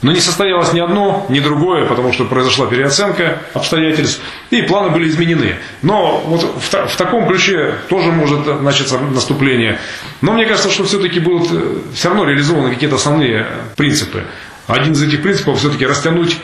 Но 0.00 0.10
не 0.10 0.20
состоялось 0.20 0.72
ни 0.72 0.80
одно, 0.80 1.26
ни 1.28 1.38
другое, 1.38 1.86
потому 1.86 2.12
что 2.12 2.24
произошла 2.24 2.66
переоценка 2.66 3.42
обстоятельств, 3.54 4.20
и 4.50 4.62
планы 4.62 4.90
были 4.90 5.08
изменены. 5.08 5.56
Но 5.82 6.18
вот 6.26 6.42
в, 6.42 6.88
в 6.88 6.96
таком 6.96 7.28
ключе 7.28 7.74
тоже 7.88 8.10
может 8.10 8.62
начаться 8.62 8.98
наступление. 8.98 9.78
Но 10.20 10.32
мне 10.32 10.44
кажется, 10.44 10.70
что 10.70 10.84
все-таки 10.84 11.20
будут 11.20 11.52
э, 11.52 11.78
все 11.94 12.08
равно 12.08 12.24
реализованы 12.24 12.70
какие-то 12.70 12.96
основные 12.96 13.46
принципы. 13.76 14.24
Один 14.66 14.92
из 14.92 15.02
этих 15.02 15.22
принципов 15.22 15.58
все-таки 15.58 15.86
растянуть 15.86 16.36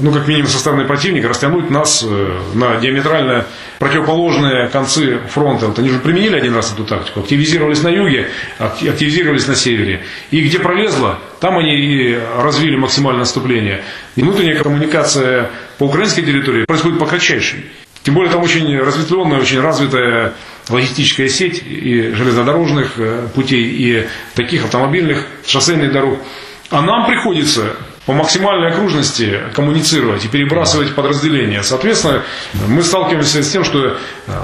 ну, 0.00 0.12
как 0.12 0.26
минимум 0.26 0.48
со 0.48 0.58
стороны 0.58 0.84
противника, 0.84 1.28
растянуть 1.28 1.70
нас 1.70 2.04
э, 2.06 2.40
на 2.54 2.76
диаметрально 2.76 3.46
противоположные 3.78 4.68
концы 4.68 5.20
фронта. 5.28 5.66
Вот 5.66 5.78
они 5.78 5.90
же 5.90 5.98
применили 5.98 6.36
один 6.36 6.54
раз 6.54 6.72
эту 6.72 6.84
тактику, 6.84 7.20
активизировались 7.20 7.82
на 7.82 7.88
юге, 7.88 8.28
активизировались 8.58 9.46
на 9.46 9.54
севере. 9.54 10.02
И 10.30 10.40
где 10.40 10.58
пролезло, 10.58 11.18
там 11.40 11.58
они 11.58 11.76
и 11.76 12.18
развили 12.38 12.76
максимальное 12.76 13.20
наступление. 13.20 13.82
И 14.16 14.22
внутренняя 14.22 14.62
коммуникация 14.62 15.50
по 15.78 15.84
украинской 15.84 16.22
территории 16.22 16.64
происходит 16.64 16.98
по 16.98 17.06
кратчайшей. 17.06 17.66
Тем 18.02 18.14
более 18.14 18.30
там 18.30 18.42
очень 18.42 18.78
разветвленная, 18.78 19.40
очень 19.40 19.60
развитая 19.60 20.34
логистическая 20.68 21.28
сеть 21.28 21.62
и 21.66 22.12
железнодорожных 22.12 22.92
э, 22.98 23.28
путей, 23.34 23.64
и 23.64 24.06
таких 24.34 24.64
автомобильных, 24.64 25.26
шоссейных 25.46 25.92
дорог. 25.92 26.20
А 26.70 26.82
нам 26.82 27.06
приходится 27.06 27.76
по 28.06 28.12
максимальной 28.12 28.70
окружности 28.70 29.40
коммуницировать 29.52 30.24
и 30.24 30.28
перебрасывать 30.28 30.94
подразделения. 30.94 31.62
Соответственно, 31.62 32.22
мы 32.68 32.82
сталкиваемся 32.82 33.42
с 33.42 33.50
тем, 33.50 33.64
что 33.64 33.84
э, 33.88 33.94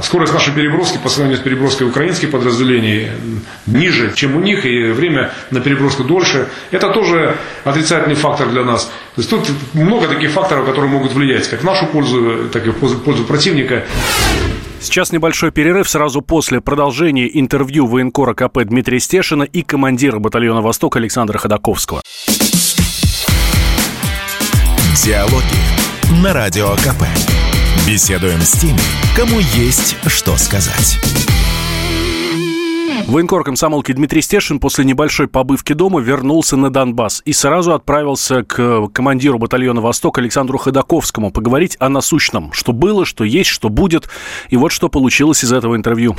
скорость 0.02 0.33
нашей 0.33 0.52
переброски 0.52 0.99
по 0.99 1.09
сравнению 1.09 1.41
с 1.41 1.45
переброской 1.45 1.87
украинских 1.87 2.33
подразделений 2.33 3.11
ниже, 3.67 4.12
чем 4.14 4.37
у 4.37 4.41
них, 4.41 4.67
и 4.67 4.91
время 4.91 5.31
на 5.52 5.61
переброску 5.61 6.02
дольше. 6.02 6.49
Это 6.73 6.93
тоже 6.93 7.37
отрицательный 7.64 8.17
фактор 8.17 8.49
для 8.50 8.64
нас. 8.64 8.87
То 9.14 9.21
есть 9.21 9.31
тут 9.31 9.49
много 9.75 10.09
таких 10.09 10.31
факторов, 10.31 10.67
которые 10.67 10.91
могут 10.91 11.12
влиять 11.12 11.49
как 11.49 11.61
в 11.61 11.64
нашу 11.64 11.87
пользу, 11.87 12.49
так 12.52 12.67
и 12.67 12.71
в 12.71 12.75
пользу 12.75 13.25
противника. 13.25 13.85
Сейчас 14.83 15.12
небольшой 15.12 15.53
перерыв 15.53 15.89
сразу 15.89 16.23
после 16.23 16.61
продолжения 16.61 17.31
интервью 17.39 17.87
военкора 17.87 18.35
КП 18.35 18.65
Дмитрия 18.65 18.99
Стешина 18.99 19.45
и 19.45 19.62
командира 19.62 20.19
батальона 20.19 20.61
«Восток» 20.61 20.97
Александра 20.97 21.39
Ходаковского. 21.39 22.03
Диалоги 25.05 26.23
на 26.23 26.33
Радио 26.33 26.75
КП. 26.77 27.05
Беседуем 27.87 28.41
с 28.41 28.53
теми, 28.53 28.81
кому 29.17 29.39
есть 29.55 29.97
что 30.09 30.37
сказать. 30.37 30.99
Военкор 33.07 33.45
комсомолки 33.45 33.93
Дмитрий 33.93 34.23
Стешин 34.23 34.59
после 34.59 34.85
небольшой 34.85 35.29
побывки 35.29 35.73
дома 35.73 36.01
вернулся 36.01 36.57
на 36.57 36.71
Донбасс 36.71 37.23
и 37.25 37.33
сразу 37.33 37.75
отправился 37.75 38.45
к 38.45 38.89
командиру 38.89 39.39
батальона 39.39 39.81
«Восток» 39.81 40.19
Александру 40.19 40.57
Ходаковскому 40.57 41.31
поговорить 41.31 41.77
о 41.79 41.89
насущном, 41.89 42.53
что 42.53 42.73
было, 42.73 43.05
что 43.05 43.25
есть, 43.25 43.51
что 43.51 43.69
будет. 43.69 44.09
И 44.51 44.57
вот 44.57 44.73
что 44.73 44.89
получилось 44.89 45.45
из 45.45 45.53
этого 45.53 45.77
интервью. 45.77 46.17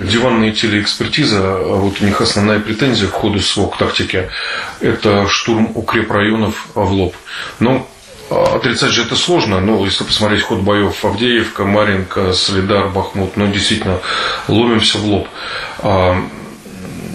Диванная 0.00 0.52
телеэкспертиза, 0.52 1.38
а 1.40 1.76
вот 1.76 2.00
у 2.00 2.04
них 2.04 2.20
основная 2.20 2.60
претензия 2.60 3.08
в 3.08 3.12
ходу 3.12 3.40
СВОК 3.40 3.76
тактики– 3.76 4.28
это 4.80 5.26
штурм 5.28 5.70
укрепрайонов 5.74 6.66
в 6.74 6.92
лоб. 6.92 7.14
Но 7.60 7.76
а, 7.76 7.93
отрицать 8.30 8.92
же 8.92 9.02
это 9.02 9.16
сложно, 9.16 9.60
но 9.60 9.84
если 9.84 10.04
посмотреть 10.04 10.42
ход 10.42 10.60
боев 10.60 11.04
Авдеевка, 11.04 11.64
Маринка, 11.64 12.32
Солидар, 12.32 12.88
Бахмут, 12.88 13.36
ну 13.36 13.46
действительно 13.50 14.00
ломимся 14.48 14.98
в 14.98 15.04
лоб. 15.04 15.28
А, 15.78 16.16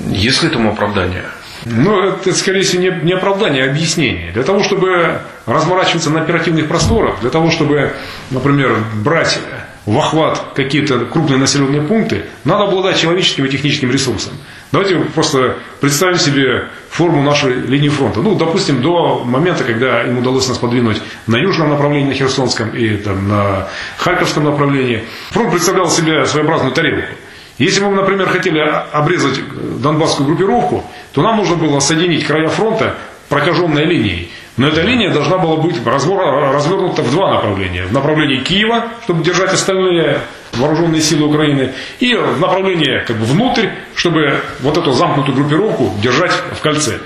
есть 0.09 0.43
ли 0.43 0.49
этому 0.49 0.71
оправдание? 0.71 1.25
Ну, 1.65 2.01
это, 2.01 2.33
скорее 2.33 2.61
всего, 2.61 2.81
не, 2.81 2.89
не 3.03 3.13
оправдание, 3.13 3.65
а 3.65 3.69
объяснение. 3.69 4.31
Для 4.31 4.43
того, 4.43 4.63
чтобы 4.63 5.21
разворачиваться 5.45 6.09
на 6.09 6.21
оперативных 6.21 6.67
просторах, 6.67 7.19
для 7.21 7.29
того, 7.29 7.51
чтобы, 7.51 7.93
например, 8.31 8.77
брать 9.03 9.39
в 9.85 9.97
охват 9.97 10.53
какие-то 10.55 11.05
крупные 11.05 11.39
населенные 11.39 11.81
пункты, 11.81 12.25
надо 12.43 12.65
обладать 12.65 12.97
человеческим 12.97 13.45
и 13.45 13.49
техническим 13.49 13.91
ресурсом. 13.91 14.33
Давайте 14.71 14.97
просто 15.15 15.57
представим 15.81 16.17
себе 16.17 16.67
форму 16.91 17.23
нашей 17.23 17.53
линии 17.53 17.89
фронта. 17.89 18.21
Ну, 18.21 18.35
допустим, 18.35 18.81
до 18.83 19.23
момента, 19.25 19.63
когда 19.63 20.03
им 20.03 20.19
удалось 20.19 20.47
нас 20.47 20.59
подвинуть 20.59 21.01
на 21.25 21.37
южном 21.37 21.71
направлении, 21.71 22.09
на 22.09 22.13
Херсонском 22.13 22.69
и 22.69 22.97
там, 22.97 23.27
на 23.27 23.67
Харьковском 23.97 24.43
направлении, 24.43 25.03
фронт 25.31 25.51
представлял 25.51 25.89
себе 25.89 26.25
своеобразную 26.25 26.73
тарелку. 26.73 27.15
Если 27.59 27.81
бы 27.81 27.89
мы, 27.89 27.97
например, 27.97 28.27
хотели 28.29 28.59
обрезать 28.59 29.41
донбасскую 29.81 30.27
группировку, 30.27 30.83
то 31.11 31.21
нам 31.21 31.37
нужно 31.37 31.55
было 31.55 31.79
соединить 31.79 32.25
края 32.25 32.47
фронта 32.47 32.95
прокаженной 33.27 33.85
линией. 33.85 34.31
Но 34.55 34.67
эта 34.67 34.81
линия 34.81 35.13
должна 35.13 35.37
была 35.37 35.57
быть 35.57 35.75
развернута 35.85 37.01
в 37.01 37.11
два 37.11 37.33
направления. 37.33 37.85
В 37.85 37.93
направлении 37.93 38.37
Киева, 38.37 38.85
чтобы 39.03 39.23
держать 39.23 39.53
остальные 39.53 40.21
вооруженные 40.53 41.01
силы 41.01 41.27
Украины, 41.27 41.73
и 41.99 42.15
в 42.15 42.39
направлении 42.39 43.03
как 43.05 43.17
бы, 43.17 43.25
внутрь, 43.25 43.67
чтобы 43.93 44.41
вот 44.61 44.77
эту 44.77 44.93
замкнутую 44.93 45.35
группировку 45.35 45.93
держать 46.01 46.31
в 46.31 46.61
кольце. 46.61 46.99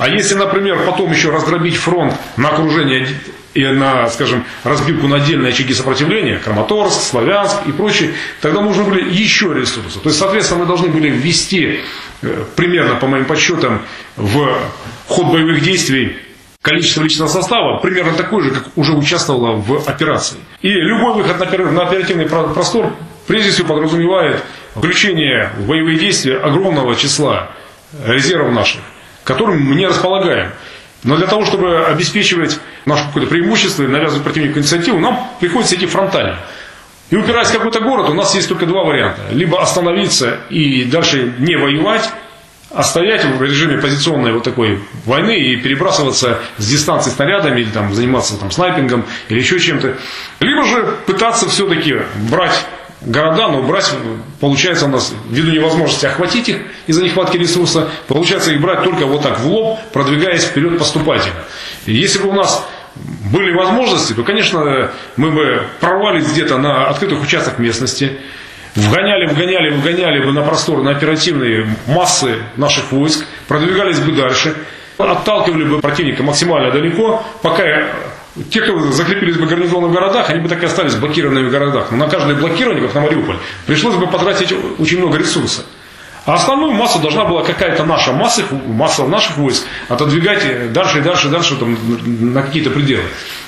А 0.00 0.08
если, 0.08 0.34
например, 0.34 0.78
потом 0.86 1.12
еще 1.12 1.28
раздробить 1.28 1.76
фронт 1.76 2.14
на 2.38 2.48
окружение 2.48 3.06
и 3.52 3.66
на, 3.66 4.08
скажем, 4.08 4.46
разбивку 4.64 5.06
на 5.08 5.16
отдельные 5.16 5.50
очаги 5.50 5.74
сопротивления, 5.74 6.38
Краматорск, 6.38 7.02
Славянск 7.02 7.66
и 7.66 7.72
прочее, 7.72 8.12
тогда 8.40 8.62
нужны 8.62 8.84
были 8.84 9.12
еще 9.12 9.52
ресурсы. 9.52 10.00
То 10.00 10.08
есть, 10.08 10.18
соответственно, 10.18 10.60
мы 10.60 10.66
должны 10.66 10.88
были 10.88 11.10
ввести 11.10 11.80
э, 12.22 12.44
примерно, 12.56 12.94
по 12.94 13.08
моим 13.08 13.26
подсчетам, 13.26 13.82
в 14.16 14.58
ход 15.06 15.26
боевых 15.26 15.60
действий 15.60 16.16
количество 16.62 17.02
личного 17.02 17.28
состава 17.28 17.78
примерно 17.80 18.14
такое 18.14 18.44
же, 18.44 18.52
как 18.52 18.68
уже 18.76 18.94
участвовало 18.94 19.56
в 19.56 19.86
операции. 19.86 20.38
И 20.62 20.70
любой 20.70 21.12
выход 21.12 21.38
на 21.38 21.82
оперативный 21.82 22.24
простор 22.24 22.94
прежде 23.26 23.50
всего 23.50 23.74
подразумевает 23.74 24.42
включение 24.74 25.50
в 25.58 25.66
боевые 25.66 25.98
действия 25.98 26.38
огромного 26.38 26.96
числа 26.96 27.50
резервов 28.06 28.54
наших, 28.54 28.80
которым 29.24 29.60
мы 29.60 29.74
не 29.74 29.86
располагаем. 29.86 30.52
Но 31.02 31.16
для 31.16 31.26
того, 31.26 31.44
чтобы 31.46 31.84
обеспечивать 31.86 32.58
наше 32.84 33.06
какое-то 33.06 33.30
преимущество 33.30 33.84
и 33.84 33.86
навязывать 33.86 34.22
противнику 34.22 34.58
инициативу, 34.58 34.98
нам 34.98 35.30
приходится 35.40 35.76
идти 35.76 35.86
фронтально. 35.86 36.38
И 37.10 37.16
упираясь 37.16 37.48
в 37.48 37.52
какой-то 37.52 37.80
город, 37.80 38.08
у 38.08 38.14
нас 38.14 38.34
есть 38.34 38.48
только 38.48 38.66
два 38.66 38.84
варианта. 38.84 39.22
Либо 39.30 39.60
остановиться 39.60 40.38
и 40.48 40.84
дальше 40.84 41.34
не 41.38 41.56
воевать, 41.56 42.08
а 42.72 42.84
стоять 42.84 43.24
в 43.24 43.42
режиме 43.42 43.78
позиционной 43.78 44.32
вот 44.32 44.44
такой 44.44 44.80
войны 45.04 45.36
и 45.36 45.56
перебрасываться 45.56 46.38
с 46.56 46.68
дистанции 46.68 47.10
снарядами 47.10 47.62
или 47.62 47.70
там, 47.70 47.92
заниматься 47.94 48.38
там, 48.38 48.52
снайпингом 48.52 49.04
или 49.28 49.40
еще 49.40 49.58
чем-то. 49.58 49.96
Либо 50.38 50.64
же 50.66 50.96
пытаться 51.06 51.48
все-таки 51.48 51.96
брать 52.30 52.64
города, 53.02 53.48
но 53.48 53.62
брать, 53.62 53.92
получается 54.40 54.86
у 54.86 54.88
нас, 54.88 55.14
ввиду 55.28 55.50
невозможности 55.50 56.06
охватить 56.06 56.48
их 56.48 56.58
из-за 56.86 57.02
нехватки 57.02 57.36
ресурса, 57.36 57.88
получается 58.08 58.52
их 58.52 58.60
брать 58.60 58.84
только 58.84 59.06
вот 59.06 59.22
так 59.22 59.40
в 59.40 59.46
лоб, 59.46 59.78
продвигаясь 59.92 60.44
вперед 60.44 60.78
поступательно. 60.78 61.40
И 61.86 61.94
если 61.94 62.18
бы 62.18 62.28
у 62.28 62.32
нас 62.32 62.66
были 63.32 63.56
возможности, 63.56 64.12
то, 64.12 64.22
конечно, 64.22 64.90
мы 65.16 65.30
бы 65.30 65.62
прорвались 65.80 66.30
где-то 66.30 66.58
на 66.58 66.88
открытых 66.88 67.22
участках 67.22 67.58
местности, 67.58 68.18
вгоняли, 68.74 69.26
вгоняли, 69.26 69.70
вгоняли 69.70 70.24
бы 70.24 70.32
на 70.32 70.42
простор, 70.42 70.82
на 70.82 70.90
оперативные 70.90 71.66
массы 71.86 72.36
наших 72.56 72.92
войск, 72.92 73.24
продвигались 73.48 74.00
бы 74.00 74.12
дальше, 74.12 74.54
отталкивали 74.98 75.64
бы 75.64 75.80
противника 75.80 76.22
максимально 76.22 76.70
далеко, 76.72 77.24
пока 77.42 77.64
те, 78.50 78.60
кто 78.60 78.78
закрепились 78.92 79.36
бы 79.36 79.46
гарнизоны 79.46 79.88
в 79.88 79.92
городах, 79.92 80.30
они 80.30 80.40
бы 80.40 80.48
так 80.48 80.62
и 80.62 80.66
остались 80.66 80.94
блокированными 80.94 81.48
в 81.48 81.50
городах. 81.50 81.90
Но 81.90 81.96
на 81.96 82.08
каждое 82.08 82.36
блокирование, 82.36 82.86
как 82.86 82.94
на 82.94 83.00
Мариуполь, 83.02 83.36
пришлось 83.66 83.96
бы 83.96 84.06
потратить 84.06 84.54
очень 84.78 84.98
много 84.98 85.18
ресурсов. 85.18 85.64
А 86.26 86.34
основную 86.34 86.72
массу 86.72 86.98
должна 87.00 87.24
была 87.24 87.42
какая-то 87.42 87.84
наша 87.84 88.12
масса, 88.12 88.42
масса 88.66 89.04
наших 89.06 89.36
войск 89.38 89.64
отодвигать 89.88 90.72
дальше 90.72 90.98
и 90.98 91.00
дальше 91.00 91.28
и 91.28 91.30
дальше 91.30 91.56
там, 91.56 91.76
на 92.34 92.42
какие-то 92.42 92.70
пределы. 92.70 93.04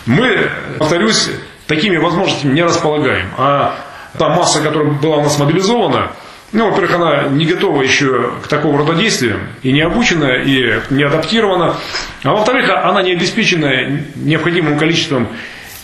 Мы, 0.06 0.50
повторюсь, 0.78 1.30
такими 1.66 1.96
возможностями 1.96 2.54
не 2.54 2.62
располагаем. 2.62 3.28
А 3.36 3.76
та 4.18 4.30
масса, 4.30 4.60
которая 4.62 4.90
была 4.92 5.18
у 5.18 5.22
нас 5.22 5.38
мобилизована, 5.38 6.12
ну, 6.52 6.68
во-первых, 6.68 6.94
она 6.94 7.22
не 7.28 7.46
готова 7.46 7.82
еще 7.82 8.34
к 8.42 8.48
такого 8.48 8.78
рода 8.78 8.94
действиям, 8.94 9.40
и 9.62 9.72
не 9.72 9.80
обучена, 9.80 10.42
и 10.42 10.80
не 10.90 11.02
адаптирована. 11.02 11.76
А 12.22 12.32
во-вторых, 12.32 12.68
она 12.70 13.02
не 13.02 13.12
обеспечена 13.12 14.02
необходимым 14.16 14.78
количеством 14.78 15.28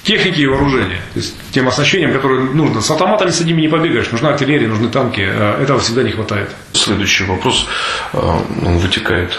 техники 0.03 0.41
и 0.41 0.47
вооружения, 0.47 1.01
то 1.13 1.21
есть 1.21 1.35
тем 1.51 1.69
оснащением, 1.69 2.13
которое 2.13 2.41
нужно. 2.41 2.81
С 2.81 2.91
автоматами 2.91 3.31
с 3.31 3.41
одними 3.41 3.63
не 3.63 3.69
побегаешь, 3.69 4.11
нужна 4.11 4.31
артиллерия, 4.31 4.69
нужны 4.69 4.89
танки, 4.89 5.21
а 5.21 5.63
этого 5.63 5.81
всегда 5.81 6.03
не 6.03 6.13
хватает. 6.13 6.51
Следующий 6.73 7.25
вопрос, 7.25 7.67
а, 8.13 8.43
он 8.65 8.79
вытекает 8.79 9.39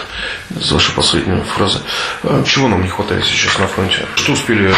из 0.50 0.70
вашей 0.70 0.94
последней 0.94 1.40
фразы. 1.42 1.78
А, 2.22 2.44
чего 2.44 2.68
нам 2.68 2.82
не 2.82 2.88
хватает 2.88 3.24
сейчас 3.24 3.58
на 3.58 3.66
фронте? 3.66 4.06
Что 4.16 4.32
успели 4.32 4.72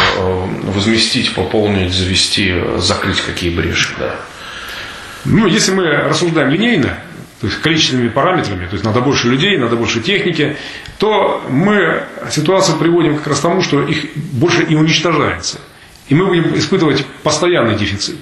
возместить, 0.63 1.33
пополнить, 1.33 1.93
завести, 1.93 2.53
закрыть 2.77 3.21
какие 3.21 3.49
бреши? 3.49 3.89
Да. 3.99 4.15
Ну, 5.25 5.47
если 5.47 5.71
мы 5.71 5.85
рассуждаем 5.85 6.49
линейно, 6.49 6.97
то 7.39 7.47
есть 7.47 7.61
количественными 7.61 8.09
параметрами, 8.09 8.65
то 8.67 8.73
есть 8.73 8.85
надо 8.85 9.01
больше 9.01 9.27
людей, 9.27 9.57
надо 9.57 9.75
больше 9.75 10.01
техники, 10.01 10.55
то 10.97 11.43
мы 11.49 12.03
ситуацию 12.31 12.77
приводим 12.77 13.17
как 13.17 13.27
раз 13.27 13.39
к 13.39 13.41
тому, 13.41 13.61
что 13.61 13.81
их 13.81 14.15
больше 14.15 14.63
и 14.63 14.75
уничтожается. 14.75 15.59
И 16.07 16.15
мы 16.15 16.27
будем 16.27 16.57
испытывать 16.57 17.05
постоянный 17.23 17.75
дефицит. 17.75 18.17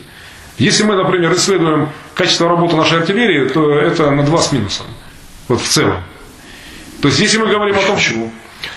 Если 0.57 0.83
мы, 0.83 0.95
например, 0.95 1.33
исследуем 1.33 1.89
качество 2.13 2.47
работы 2.47 2.75
нашей 2.75 2.99
артиллерии, 2.99 3.47
то 3.49 3.71
это 3.73 4.11
на 4.11 4.23
2 4.23 4.41
с 4.41 4.51
минусом. 4.51 4.85
Вот 5.47 5.61
в 5.61 5.67
целом. 5.67 6.03
То 7.01 7.07
есть, 7.07 7.19
если 7.19 7.39
мы 7.39 7.47
говорим 7.47 7.75
о 7.75 7.81
том, 7.81 7.95
Почему? 7.95 8.31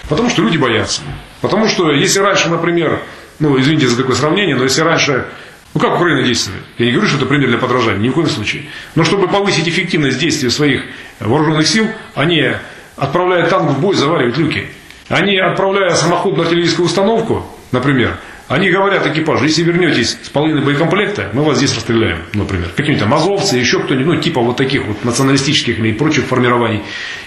Потому 0.08 0.30
что 0.30 0.42
люди 0.42 0.56
боятся. 0.56 1.02
Потому 1.40 1.68
что 1.68 1.90
если 1.90 2.20
раньше, 2.20 2.48
например, 2.48 3.00
ну, 3.38 3.58
извините 3.60 3.88
за 3.88 3.96
такое 3.96 4.16
сравнение, 4.16 4.56
но 4.56 4.64
если 4.64 4.82
раньше 4.82 5.26
ну 5.74 5.80
как 5.80 5.96
Украина 5.96 6.22
действует? 6.22 6.62
Я 6.78 6.86
не 6.86 6.92
говорю, 6.92 7.08
что 7.08 7.18
это 7.18 7.26
пример 7.26 7.48
для 7.48 7.58
подражания, 7.58 8.00
ни 8.00 8.08
в 8.08 8.14
коем 8.14 8.28
случае. 8.28 8.64
Но 8.94 9.04
чтобы 9.04 9.26
повысить 9.28 9.68
эффективность 9.68 10.18
действия 10.18 10.50
своих 10.50 10.84
вооруженных 11.18 11.66
сил, 11.66 11.88
они, 12.14 12.52
отправляя 12.96 13.46
танк 13.48 13.70
в 13.70 13.80
бой, 13.80 13.96
заваривают 13.96 14.38
люки. 14.38 14.66
Они, 15.08 15.36
отправляя 15.36 15.94
самоходную 15.94 16.44
артиллерийскую 16.44 16.86
установку, 16.86 17.44
например, 17.72 18.16
они 18.46 18.70
говорят 18.70 19.06
экипажу, 19.06 19.44
если 19.44 19.62
вернетесь 19.62 20.18
с 20.22 20.28
половиной 20.28 20.62
боекомплекта, 20.62 21.30
мы 21.32 21.44
вас 21.44 21.56
здесь 21.56 21.74
расстреляем, 21.74 22.24
например. 22.34 22.68
Какие-нибудь 22.76 23.02
там 23.02 23.14
азовцы, 23.14 23.56
еще 23.56 23.80
кто-нибудь, 23.80 24.16
ну, 24.16 24.20
типа 24.20 24.42
вот 24.42 24.58
таких 24.58 24.84
вот 24.84 25.02
националистических 25.02 25.78
или 25.78 25.92
прочих 25.92 26.24
формирований. 26.24 26.82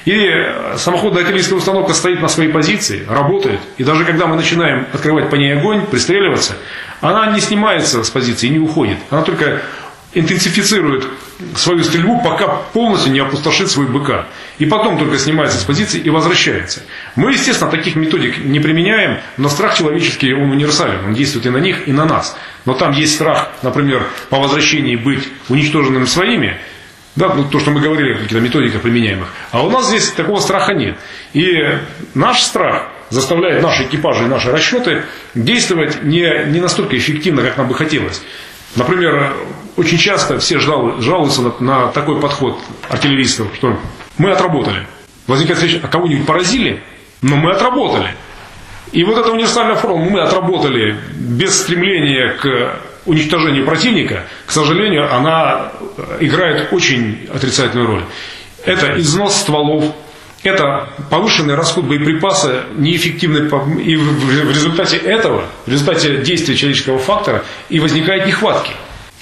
И 0.06 0.30
самоходная 0.76 1.22
артиллерийская 1.22 1.58
установка 1.58 1.94
стоит 1.94 2.22
на 2.22 2.28
своей 2.28 2.52
позиции, 2.52 3.04
работает. 3.10 3.60
И 3.78 3.84
даже 3.84 4.06
когда 4.06 4.28
мы 4.28 4.36
начинаем 4.36 4.86
открывать 4.94 5.32
по 5.32 5.36
ней 5.36 5.58
огонь, 5.58 5.88
пристреливаться, 5.88 6.54
она 7.02 7.32
не 7.32 7.40
снимается 7.40 8.04
с 8.04 8.10
позиции, 8.12 8.48
не 8.50 8.60
уходит. 8.60 8.98
Она 9.10 9.24
только 9.24 9.64
интенсифицирует 10.14 11.06
свою 11.56 11.84
стрельбу, 11.84 12.22
пока 12.24 12.48
полностью 12.74 13.12
не 13.12 13.20
опустошит 13.20 13.70
свой 13.70 13.88
БК. 13.88 14.28
И 14.58 14.66
потом 14.66 14.98
только 14.98 15.18
снимается 15.20 15.60
с 15.60 15.64
позиции 15.64 16.00
и 16.00 16.10
возвращается. 16.10 16.82
Мы, 17.16 17.34
естественно, 17.34 17.70
таких 17.70 17.96
методик 17.96 18.38
не 18.40 18.60
применяем, 18.60 19.20
но 19.38 19.50
страх 19.50 19.78
человеческий, 19.78 20.34
он 20.34 20.52
универсален. 20.52 21.06
Он 21.06 21.14
действует 21.14 21.46
и 21.46 21.50
на 21.50 21.58
них, 21.58 21.88
и 21.88 21.92
на 21.92 22.06
нас. 22.06 22.38
Но 22.66 22.74
там 22.74 22.92
есть 22.92 23.16
страх, 23.16 23.52
например, 23.62 24.08
по 24.30 24.40
возвращении 24.40 24.96
быть 24.96 25.28
уничтоженным 25.50 26.08
своими, 26.08 26.60
да, 27.16 27.34
ну, 27.34 27.46
то, 27.46 27.60
что 27.60 27.72
мы 27.72 27.82
говорили, 27.82 28.14
какие-то 28.14 28.40
методики 28.40 28.78
применяемых. 28.78 29.34
А 29.52 29.66
у 29.66 29.70
нас 29.72 29.88
здесь 29.88 30.12
такого 30.12 30.40
страха 30.40 30.74
нет. 30.74 30.98
И 31.34 31.52
наш 32.14 32.42
страх 32.42 32.92
заставляет 33.10 33.64
наши 33.64 33.84
экипажи 33.84 34.26
и 34.26 34.28
наши 34.28 34.52
расчеты 34.52 35.04
действовать 35.34 36.04
не, 36.04 36.46
не 36.52 36.60
настолько 36.60 36.96
эффективно, 36.96 37.42
как 37.42 37.58
нам 37.58 37.68
бы 37.68 37.74
хотелось. 37.74 38.22
Например, 38.76 39.34
очень 39.76 39.98
часто 39.98 40.40
все 40.40 40.60
жал, 40.60 41.02
жалуются 41.02 41.42
на, 41.42 41.54
на 41.60 41.88
такой 41.92 42.20
подход 42.20 42.60
артиллеристов, 42.90 43.48
что 43.56 43.78
мы 44.18 44.32
отработали. 44.32 44.86
Возникает 45.28 45.60
встреча, 45.60 45.80
а 45.84 45.88
кого-нибудь 45.88 46.26
поразили, 46.26 46.82
но 47.22 47.36
мы 47.36 47.52
отработали. 47.52 48.14
И 48.92 49.04
вот 49.04 49.18
эта 49.18 49.32
универсальная 49.32 49.76
формула 49.76 50.10
мы 50.10 50.22
отработали 50.22 50.98
без 51.14 51.60
стремления 51.62 52.30
к 52.34 52.80
уничтожению 53.06 53.66
противника, 53.66 54.24
к 54.46 54.52
сожалению, 54.52 55.14
она 55.14 55.72
играет 56.20 56.72
очень 56.72 57.28
отрицательную 57.34 57.88
роль. 57.88 58.04
Это 58.66 59.00
износ 59.00 59.38
стволов, 59.38 59.96
это 60.44 60.90
повышенный 61.10 61.56
расход 61.56 61.86
боеприпаса, 61.86 62.66
неэффективный, 62.76 63.48
и 63.84 63.96
в 63.96 64.50
результате 64.50 64.98
этого, 64.98 65.46
в 65.66 65.72
результате 65.72 66.18
действия 66.18 66.56
человеческого 66.56 67.00
фактора 67.00 67.44
и 67.70 67.80
возникают 67.80 68.26
нехватки. 68.26 68.72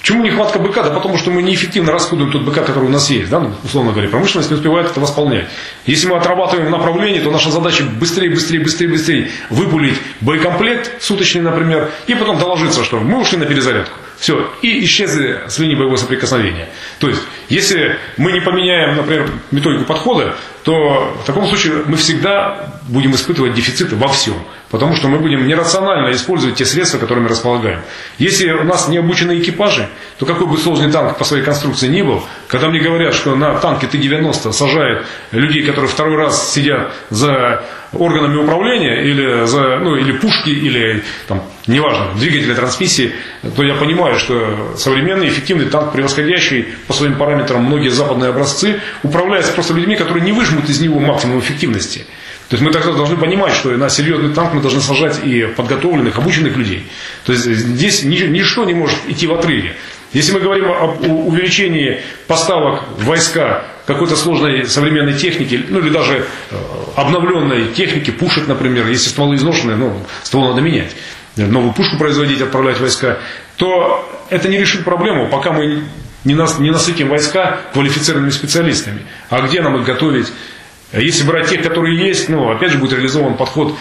Почему 0.06 0.22
нехватка 0.22 0.60
БК? 0.60 0.84
Да 0.84 0.90
потому 0.90 1.18
что 1.18 1.32
мы 1.32 1.42
неэффективно 1.42 1.90
расходуем 1.90 2.30
тот 2.30 2.42
БК, 2.42 2.62
который 2.62 2.84
у 2.84 2.90
нас 2.90 3.10
есть. 3.10 3.28
Да? 3.28 3.40
Ну, 3.40 3.52
условно 3.64 3.90
говоря, 3.90 4.08
промышленность 4.08 4.50
не 4.50 4.56
успевает 4.56 4.86
это 4.86 5.00
восполнять. 5.00 5.46
Если 5.84 6.06
мы 6.06 6.16
отрабатываем 6.16 6.70
направление, 6.70 7.20
то 7.22 7.32
наша 7.32 7.50
задача 7.50 7.82
быстрее, 7.82 8.30
быстрее, 8.30 8.60
быстрее, 8.60 8.86
быстрее 8.86 9.30
выпулить 9.50 9.98
боекомплект 10.20 11.02
суточный, 11.02 11.42
например, 11.42 11.90
и 12.06 12.14
потом 12.14 12.38
доложиться, 12.38 12.84
что 12.84 13.00
мы 13.00 13.20
ушли 13.20 13.36
на 13.36 13.46
перезарядку. 13.46 13.98
Все, 14.18 14.50
и 14.62 14.82
исчезли 14.84 15.42
с 15.46 15.58
линии 15.58 15.74
боевого 15.74 15.96
соприкосновения. 15.96 16.68
То 16.98 17.08
есть, 17.08 17.20
если 17.48 17.98
мы 18.16 18.32
не 18.32 18.40
поменяем, 18.40 18.96
например, 18.96 19.28
методику 19.50 19.84
подхода, 19.84 20.34
то 20.64 21.16
в 21.22 21.26
таком 21.26 21.46
случае 21.46 21.82
мы 21.86 21.96
всегда 21.96 22.72
будем 22.88 23.14
испытывать 23.14 23.54
дефициты 23.54 23.94
во 23.94 24.08
всем. 24.08 24.34
Потому 24.70 24.96
что 24.96 25.06
мы 25.06 25.18
будем 25.18 25.46
нерационально 25.46 26.10
использовать 26.12 26.56
те 26.56 26.64
средства, 26.64 26.98
которыми 26.98 27.28
располагаем. 27.28 27.82
Если 28.18 28.50
у 28.50 28.64
нас 28.64 28.88
не 28.88 28.98
обучены 28.98 29.38
экипажи, 29.38 29.88
то 30.18 30.26
какой 30.26 30.48
бы 30.48 30.58
сложный 30.58 30.90
танк 30.90 31.18
по 31.18 31.24
своей 31.24 31.44
конструкции 31.44 31.86
ни 31.86 32.02
был, 32.02 32.24
когда 32.48 32.68
мне 32.68 32.80
говорят, 32.80 33.14
что 33.14 33.36
на 33.36 33.54
танке 33.58 33.86
Т-90 33.86 34.52
сажают 34.52 35.06
людей, 35.30 35.62
которые 35.62 35.88
второй 35.88 36.16
раз 36.16 36.52
сидят 36.52 36.92
за 37.10 37.64
органами 37.96 38.36
управления 38.36 39.02
или, 39.02 39.46
за, 39.46 39.78
ну, 39.78 39.96
или 39.96 40.12
пушки, 40.12 40.50
или 40.50 41.02
там, 41.28 41.42
неважно, 41.66 42.08
двигатели 42.18 42.54
трансмиссии, 42.54 43.12
то 43.56 43.62
я 43.62 43.74
понимаю, 43.74 44.18
что 44.18 44.74
современный 44.76 45.28
эффективный 45.28 45.66
танк, 45.66 45.92
превосходящий 45.92 46.66
по 46.86 46.92
своим 46.92 47.16
параметрам 47.16 47.62
многие 47.62 47.88
западные 47.88 48.30
образцы, 48.30 48.80
управляется 49.02 49.52
просто 49.52 49.74
людьми, 49.74 49.96
которые 49.96 50.24
не 50.24 50.32
выжмут 50.32 50.68
из 50.68 50.80
него 50.80 51.00
максимум 51.00 51.40
эффективности. 51.40 52.06
То 52.48 52.54
есть 52.54 52.62
мы 52.62 52.70
тогда 52.70 52.92
должны 52.92 53.16
понимать, 53.16 53.54
что 53.54 53.70
на 53.70 53.88
серьезный 53.88 54.32
танк 54.32 54.54
мы 54.54 54.60
должны 54.60 54.80
сажать 54.80 55.24
и 55.24 55.46
подготовленных, 55.46 56.16
обученных 56.16 56.56
людей. 56.56 56.86
То 57.24 57.32
есть 57.32 57.44
здесь 57.44 58.04
ничто 58.04 58.64
не 58.64 58.74
может 58.74 58.98
идти 59.08 59.26
в 59.26 59.34
отрыве. 59.34 59.74
Если 60.12 60.32
мы 60.32 60.40
говорим 60.40 60.70
об 60.70 61.02
увеличении 61.02 62.00
поставок 62.28 62.84
войска 62.98 63.64
какой-то 63.86 64.16
сложной 64.16 64.66
современной 64.66 65.14
техники, 65.14 65.64
ну 65.68 65.78
или 65.78 65.90
даже 65.90 66.26
э, 66.50 66.56
обновленной 66.96 67.72
техники, 67.72 68.10
пушек, 68.10 68.48
например, 68.48 68.86
если 68.88 69.08
стволы 69.08 69.36
изношенные, 69.36 69.76
ну, 69.76 70.02
ствол 70.22 70.48
надо 70.48 70.60
менять, 70.60 70.94
новую 71.36 71.72
пушку 71.72 71.96
производить, 71.96 72.40
отправлять 72.40 72.80
войска, 72.80 73.18
то 73.56 74.08
это 74.28 74.48
не 74.48 74.58
решит 74.58 74.84
проблему, 74.84 75.28
пока 75.30 75.52
мы 75.52 75.84
не, 76.24 76.34
нас, 76.34 76.58
не 76.58 76.70
насытим 76.70 77.08
войска 77.08 77.60
квалифицированными 77.72 78.30
специалистами. 78.30 79.02
А 79.30 79.40
где 79.42 79.62
нам 79.62 79.76
их 79.76 79.84
готовить? 79.84 80.32
Если 80.92 81.24
брать 81.24 81.48
тех, 81.48 81.62
которые 81.62 81.96
есть, 81.96 82.28
ну, 82.28 82.50
опять 82.50 82.72
же 82.72 82.78
будет 82.78 82.94
реализован 82.94 83.36
подход, 83.36 83.76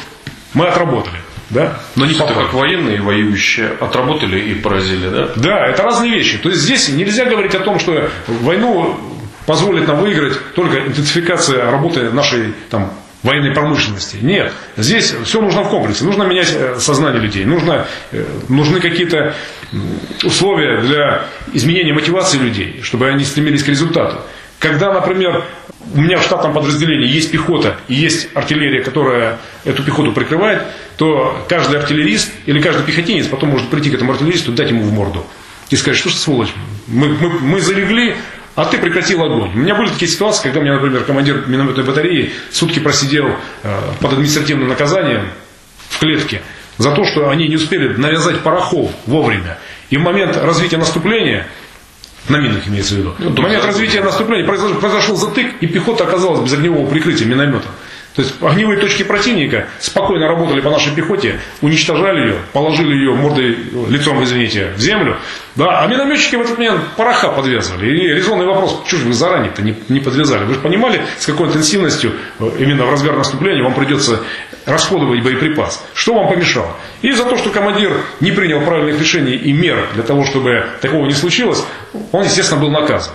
мы 0.53 0.67
отработали. 0.67 1.17
Да? 1.49 1.79
Но 1.95 2.05
не 2.05 2.13
это 2.13 2.33
как 2.33 2.53
военные 2.53 3.01
воюющие 3.01 3.69
отработали 3.79 4.39
и 4.39 4.55
поразили, 4.55 5.09
да? 5.09 5.29
Да, 5.35 5.67
это 5.67 5.83
разные 5.83 6.11
вещи. 6.11 6.39
То 6.39 6.49
есть 6.49 6.61
здесь 6.61 6.89
нельзя 6.89 7.25
говорить 7.25 7.53
о 7.53 7.59
том, 7.59 7.79
что 7.79 8.09
войну 8.27 8.97
позволит 9.45 9.87
нам 9.87 9.99
выиграть 9.99 10.37
только 10.53 10.79
интенсификация 10.87 11.69
работы 11.69 12.09
нашей 12.11 12.53
там, 12.69 12.91
военной 13.23 13.53
промышленности. 13.53 14.17
Нет. 14.21 14.51
Здесь 14.77 15.13
все 15.23 15.41
нужно 15.41 15.63
в 15.63 15.69
комплексе. 15.69 16.03
Нужно 16.05 16.23
менять 16.23 16.53
э, 16.53 16.75
сознание 16.79 17.21
людей. 17.21 17.45
Нужно, 17.45 17.87
э, 18.11 18.25
нужны 18.49 18.79
какие-то 18.79 19.33
условия 20.23 20.81
для 20.81 21.25
изменения 21.53 21.93
мотивации 21.93 22.37
людей, 22.37 22.81
чтобы 22.83 23.07
они 23.07 23.23
стремились 23.23 23.63
к 23.63 23.67
результату. 23.67 24.19
Когда, 24.59 24.93
например, 24.93 25.43
у 25.93 25.99
меня 25.99 26.17
в 26.17 26.23
штатном 26.23 26.53
подразделении 26.53 27.07
есть 27.07 27.31
пехота 27.31 27.77
и 27.87 27.93
есть 27.93 28.29
артиллерия, 28.33 28.81
которая 28.81 29.37
эту 29.63 29.83
пехоту 29.83 30.11
прикрывает, 30.11 30.61
то 30.97 31.45
каждый 31.49 31.79
артиллерист 31.79 32.31
или 32.45 32.61
каждый 32.61 32.85
пехотинец 32.85 33.27
потом 33.27 33.49
может 33.49 33.69
прийти 33.69 33.89
к 33.89 33.95
этому 33.95 34.13
артиллеристу 34.13 34.53
и 34.53 34.55
дать 34.55 34.69
ему 34.69 34.83
в 34.83 34.93
морду. 34.93 35.25
И 35.69 35.75
сказать, 35.75 35.97
что 35.99 36.09
ж 36.09 36.13
сволочь, 36.13 36.53
мы, 36.87 37.09
мы, 37.09 37.29
мы 37.39 37.61
залегли, 37.61 38.15
а 38.55 38.65
ты 38.65 38.77
прекратил 38.77 39.23
огонь. 39.23 39.51
У 39.53 39.57
меня 39.57 39.75
были 39.75 39.89
такие 39.89 40.09
ситуации, 40.09 40.43
когда 40.43 40.59
у 40.59 40.63
меня, 40.63 40.75
например, 40.75 41.03
командир 41.03 41.43
минометной 41.47 41.83
батареи 41.83 42.31
сутки 42.51 42.79
просидел 42.79 43.27
э, 43.63 43.79
под 43.99 44.13
административным 44.13 44.69
наказанием 44.69 45.29
в 45.89 45.99
клетке 45.99 46.41
за 46.77 46.91
то, 46.91 47.05
что 47.05 47.29
они 47.29 47.47
не 47.47 47.57
успели 47.57 47.89
навязать 47.95 48.39
порохов 48.39 48.91
вовремя. 49.05 49.57
И 49.89 49.97
в 49.97 50.01
момент 50.01 50.37
развития 50.37 50.77
наступления 50.77 51.47
на 52.29 52.37
минах 52.37 52.67
имеется 52.67 52.95
в 52.95 52.97
виду. 52.97 53.15
Ну, 53.19 53.29
в 53.29 53.39
момент 53.39 53.65
развития 53.65 54.01
наступления 54.01 54.45
произошел, 54.45 54.75
произошел 54.79 55.15
затык, 55.15 55.55
и 55.61 55.67
пехота 55.67 56.05
оказалась 56.05 56.41
без 56.41 56.53
огневого 56.53 56.89
прикрытия 56.89 57.27
миномета. 57.27 57.67
То 58.15 58.21
есть 58.21 58.35
огневые 58.41 58.79
точки 58.79 59.03
противника 59.03 59.67
спокойно 59.79 60.27
работали 60.27 60.61
по 60.61 60.69
нашей 60.69 60.95
пехоте, 60.95 61.39
уничтожали 61.61 62.29
ее, 62.29 62.35
положили 62.53 62.95
ее 62.95 63.13
мордой, 63.13 63.57
лицом, 63.89 64.23
извините, 64.23 64.71
в 64.75 64.79
землю. 64.79 65.17
Да, 65.55 65.81
а 65.83 65.87
минометчики 65.87 66.35
в 66.35 66.41
этот 66.41 66.57
момент 66.57 66.81
пороха 66.95 67.27
подвязывали. 67.29 67.89
И 67.89 68.07
резонный 68.13 68.45
вопрос, 68.45 68.83
что 68.87 68.97
же 68.97 69.05
вы 69.05 69.13
заранее-то 69.13 69.61
не, 69.61 69.75
не 69.89 69.99
подвязали? 69.99 70.45
Вы 70.45 70.53
же 70.53 70.59
понимали, 70.61 71.01
с 71.19 71.25
какой 71.25 71.47
интенсивностью 71.47 72.13
э, 72.39 72.49
именно 72.59 72.85
в 72.85 72.91
разгар 72.91 73.17
наступления 73.17 73.63
вам 73.63 73.73
придется 73.73 74.21
расходовать 74.65 75.21
боеприпас. 75.21 75.85
Что 75.93 76.13
вам 76.13 76.29
помешало? 76.29 76.71
И 77.01 77.11
за 77.11 77.25
то, 77.25 77.37
что 77.37 77.49
командир 77.49 77.91
не 78.21 78.31
принял 78.31 78.61
правильных 78.61 78.99
решений 78.99 79.35
и 79.35 79.51
мер 79.51 79.89
для 79.93 80.03
того, 80.03 80.23
чтобы 80.23 80.65
такого 80.81 81.05
не 81.05 81.13
случилось, 81.13 81.63
он, 82.13 82.23
естественно, 82.23 82.61
был 82.61 82.69
наказан. 82.69 83.13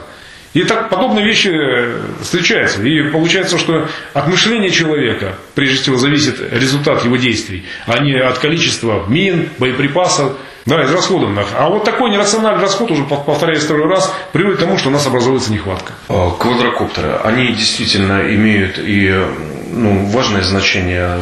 И 0.53 0.65
так 0.65 0.89
подобные 0.89 1.25
вещи 1.25 1.49
э, 1.49 2.01
встречаются. 2.23 2.83
И 2.83 3.11
получается, 3.11 3.57
что 3.57 3.87
от 4.15 4.27
мышления 4.27 4.71
человека, 4.71 5.37
прежде 5.55 5.77
всего, 5.77 5.97
зависит 5.97 6.41
результат 6.53 7.05
его 7.05 7.17
действий, 7.17 7.65
а 7.87 7.99
не 8.01 8.15
от 8.19 8.39
количества 8.39 9.05
мин, 9.07 9.49
боеприпасов, 9.59 10.33
да, 10.67 10.85
израсходованных. 10.85 11.49
А 11.55 11.69
вот 11.69 11.85
такой 11.85 12.11
нерациональный 12.11 12.63
расход, 12.63 12.91
уже 12.91 13.05
повторяю 13.05 13.61
второй 13.61 13.89
раз, 13.89 14.13
приводит 14.33 14.59
к 14.59 14.61
тому, 14.61 14.77
что 14.77 14.89
у 14.89 14.93
нас 14.93 15.07
образуется 15.07 15.53
нехватка. 15.53 15.93
А, 16.09 16.31
квадрокоптеры, 16.31 17.13
они 17.25 17.53
действительно 17.53 18.21
имеют 18.35 18.79
и 18.79 19.25
ну, 19.73 20.07
важное 20.07 20.43
значение 20.43 21.19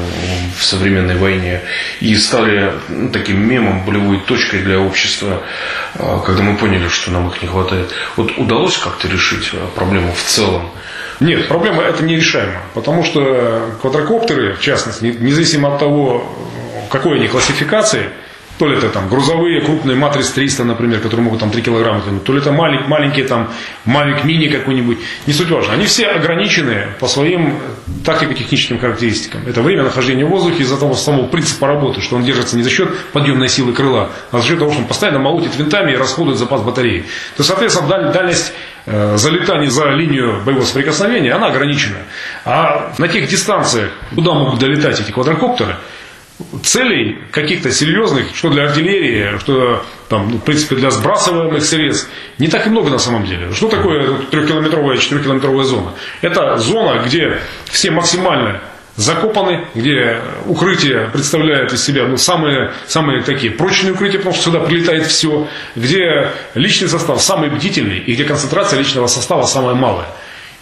в 0.59 0.65
современной 0.65 1.17
войне 1.17 1.61
и 2.01 2.15
стали 2.17 2.73
ну, 2.89 3.11
таким 3.11 3.47
мемом, 3.47 3.85
болевой 3.85 4.21
точкой 4.21 4.61
для 4.61 4.79
общества, 4.79 5.43
а, 5.95 6.21
когда 6.21 6.43
мы 6.43 6.57
поняли, 6.57 6.89
что 6.89 7.11
нам 7.11 7.29
их 7.29 7.43
не 7.43 7.49
хватает. 7.49 7.91
Вот 8.17 8.37
удалось 8.39 8.79
как-то 8.79 9.09
решить 9.09 9.51
а, 9.53 9.69
проблему 9.75 10.13
в 10.13 10.23
целом? 10.23 10.71
Нет, 11.21 11.49
проблема 11.49 11.83
это 11.83 12.05
нерешаема, 12.05 12.63
потому 12.75 13.03
что 13.03 13.77
квадрокоптеры, 13.81 14.55
в 14.55 14.61
частности, 14.61 15.05
независимо 15.05 15.75
от 15.75 15.81
того, 15.81 16.25
какой 16.91 17.19
они 17.19 17.27
классификации, 17.27 18.11
то 18.59 18.67
ли 18.67 18.77
это 18.77 18.89
там 18.89 19.09
грузовые 19.09 19.61
крупные 19.61 19.97
Матриц 19.97 20.31
300, 20.31 20.65
например, 20.65 21.01
которые 21.01 21.25
могут 21.25 21.41
там 21.41 21.51
3 21.51 21.63
килограмма 21.63 22.03
тянуть, 22.03 22.25
то 22.25 22.33
ли 22.33 22.41
это 22.41 22.51
малень, 22.51 22.87
маленькие 22.87 23.27
там 23.27 23.51
Mavic 23.87 24.25
Mini 24.25 24.51
какой-нибудь, 24.51 24.99
не 25.27 25.33
суть 25.33 25.49
важно. 25.49 25.75
Они 25.75 25.87
все 25.87 26.07
ограничены 26.07 26.89
по 26.99 27.07
своим 27.07 27.55
тактико-техническим 28.05 28.79
характеристикам. 28.79 29.43
Это 29.47 29.63
время 29.63 29.85
нахождения 29.85 30.25
в 30.25 30.31
воздухе 30.31 30.65
из-за 30.65 30.77
того 30.77 30.95
самого 30.95 31.29
принципа 31.29 31.69
работы, 31.69 32.01
что 32.01 32.17
он 32.17 32.25
держится 32.25 32.57
не 32.57 32.63
за 32.63 32.71
счет 32.71 32.89
подъемной 33.13 33.49
силы 33.49 33.73
крыла, 33.73 34.11
а 34.33 34.39
за 34.39 34.45
счет 34.45 34.59
того, 34.59 34.73
что 34.73 34.81
он 34.81 34.87
постоянно 34.89 35.21
молотит 35.21 35.57
винтами 35.57 35.93
и 35.93 35.97
расходует 35.97 36.39
запас 36.39 36.63
батареи. 36.63 37.05
То, 37.37 37.45
соответственно, 37.45 38.13
дальность 38.13 38.53
э, 38.87 39.17
залетания 39.17 39.71
за 39.71 39.91
линию 39.91 40.43
боевого 40.45 40.65
соприкосновения, 40.65 41.33
она 41.33 41.47
ограничена. 41.49 41.99
А 42.45 42.93
на 42.99 43.09
тех 43.09 43.29
дистанциях, 43.29 43.91
куда 44.15 44.33
могут 44.35 44.59
долетать 44.59 45.01
эти 45.01 45.13
квадрокоптеры, 45.13 45.77
целей 46.63 47.19
каких-то 47.33 47.71
серьезных, 47.71 48.27
что 48.35 48.51
для 48.51 48.65
артиллерии, 48.65 49.39
что 49.39 49.83
там, 50.09 50.31
ну, 50.31 50.37
в 50.39 50.43
принципе, 50.43 50.77
для 50.77 50.91
сбрасываемых 50.91 51.65
средств, 51.65 52.09
не 52.39 52.49
так 52.49 52.67
и 52.67 52.71
много 52.71 52.91
на 52.91 52.99
самом 52.99 53.27
деле. 53.27 53.53
Что 53.53 53.69
такое 53.69 54.19
трехкилометровая, 54.31 54.99
четырехкилометровая 54.99 55.65
зона? 55.65 55.95
Это 56.23 56.57
зона, 56.59 57.03
где 57.05 57.39
все 57.67 57.91
максимально 57.91 58.61
закопаны, 58.97 59.67
где 59.75 60.21
укрытие 60.47 61.09
представляет 61.13 61.73
из 61.73 61.85
себя 61.85 62.07
ну, 62.07 62.17
самые, 62.17 62.73
самые 62.87 63.23
такие 63.23 63.53
прочные 63.53 63.93
укрытия, 63.93 64.19
потому 64.19 64.35
что 64.35 64.45
сюда 64.45 64.61
прилетает 64.61 65.07
все, 65.07 65.49
где 65.77 66.33
личный 66.55 66.89
состав 66.89 67.23
самый 67.23 67.49
бдительный 67.49 67.99
и 67.99 68.15
где 68.15 68.25
концентрация 68.25 68.79
личного 68.79 69.07
состава 69.07 69.45
самая 69.45 69.75
малая. 69.75 70.09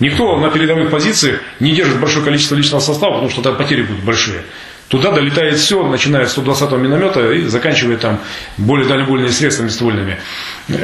Никто 0.01 0.37
на 0.37 0.51
передовых 0.51 0.91
позициях 0.91 1.41
не 1.61 1.73
держит 1.73 1.99
большое 1.99 2.25
количество 2.25 2.55
личного 2.55 2.81
состава, 2.81 3.15
потому 3.15 3.31
что 3.31 3.41
там 3.41 3.57
потери 3.57 3.83
будут 3.83 4.05
большие. 4.05 4.43
Туда 4.89 5.11
долетает 5.11 5.57
все, 5.57 5.83
начиная 5.87 6.27
с 6.27 6.39
120-го 6.39 6.77
миномета 6.77 7.33
и 7.33 7.43
заканчивая 7.47 7.97
там 7.97 8.21
более 8.57 8.89
дальнобойными 8.89 9.31
средствами 9.31 9.69
ствольными. 9.69 10.19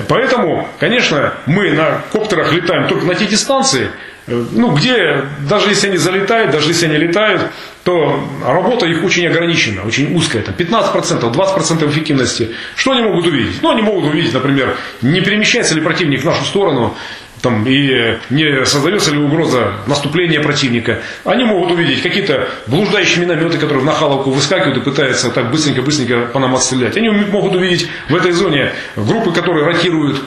Поэтому, 0.09 0.69
конечно, 0.81 1.35
мы 1.47 1.73
на 1.73 2.03
коптерах 2.11 2.53
летаем 2.53 2.89
только 2.89 3.07
на 3.07 3.15
те 3.15 3.27
дистанции, 3.27 3.89
ну, 4.27 4.73
где 4.73 5.25
даже 5.49 5.69
если 5.69 5.89
они 5.89 5.97
залетают, 5.97 6.53
даже 6.53 6.69
если 6.69 6.87
они 6.87 6.97
летают, 6.97 7.43
то 7.85 8.25
работа 8.47 8.87
их 8.87 9.03
очень 9.03 9.27
ограничена, 9.27 9.83
очень 9.83 10.15
узкая, 10.15 10.43
там 10.43 10.55
15%, 10.55 11.33
20% 11.33 11.91
эффективности. 11.91 12.55
Что 12.77 12.93
они 12.93 13.03
могут 13.03 13.27
увидеть? 13.27 13.61
Ну, 13.63 13.71
они 13.71 13.83
могут 13.83 14.05
увидеть, 14.05 14.33
например, 14.33 14.77
не 15.01 15.21
перемещается 15.21 15.75
ли 15.75 15.81
противник 15.81 16.23
в 16.23 16.25
нашу 16.25 16.45
сторону, 16.45 16.97
там, 17.43 17.67
и 17.67 18.19
не 18.31 18.65
создается 18.65 19.11
ли 19.11 19.19
угроза 19.19 19.75
наступления 19.87 20.41
противника. 20.41 21.03
Они 21.25 21.45
могут 21.45 21.73
увидеть 21.73 22.03
какие-то 22.03 22.49
блуждающие 22.69 23.25
минометы, 23.25 23.59
которые 23.59 23.81
в 23.81 23.85
Нахаловку 23.85 24.31
выскакивают 24.31 24.79
и 24.79 24.81
пытаются 24.81 25.31
так 25.31 25.51
быстренько-быстренько 25.51 26.27
по 26.33 26.39
нам 26.39 26.55
отстрелять. 26.55 26.97
Они 26.97 27.11
могут 27.11 27.55
увидеть 27.55 27.89
в 28.09 28.15
этой 28.15 28.33
зоне 28.33 28.73
группы, 28.97 29.33
которые 29.33 29.67
ротируют 29.67 30.23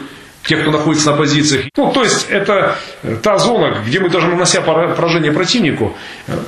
тех, 0.48 0.62
кто 0.62 0.72
находится 0.72 1.12
на 1.12 1.18
позициях. 1.18 1.66
Ну, 1.76 1.92
то 1.92 2.04
есть, 2.04 2.28
это 2.30 2.78
та 3.24 3.38
зона, 3.38 3.82
где 3.86 4.00
мы 4.00 4.10
даже 4.10 4.28
нанося 4.28 4.62
поражение 4.62 5.32
противнику, 5.32 5.96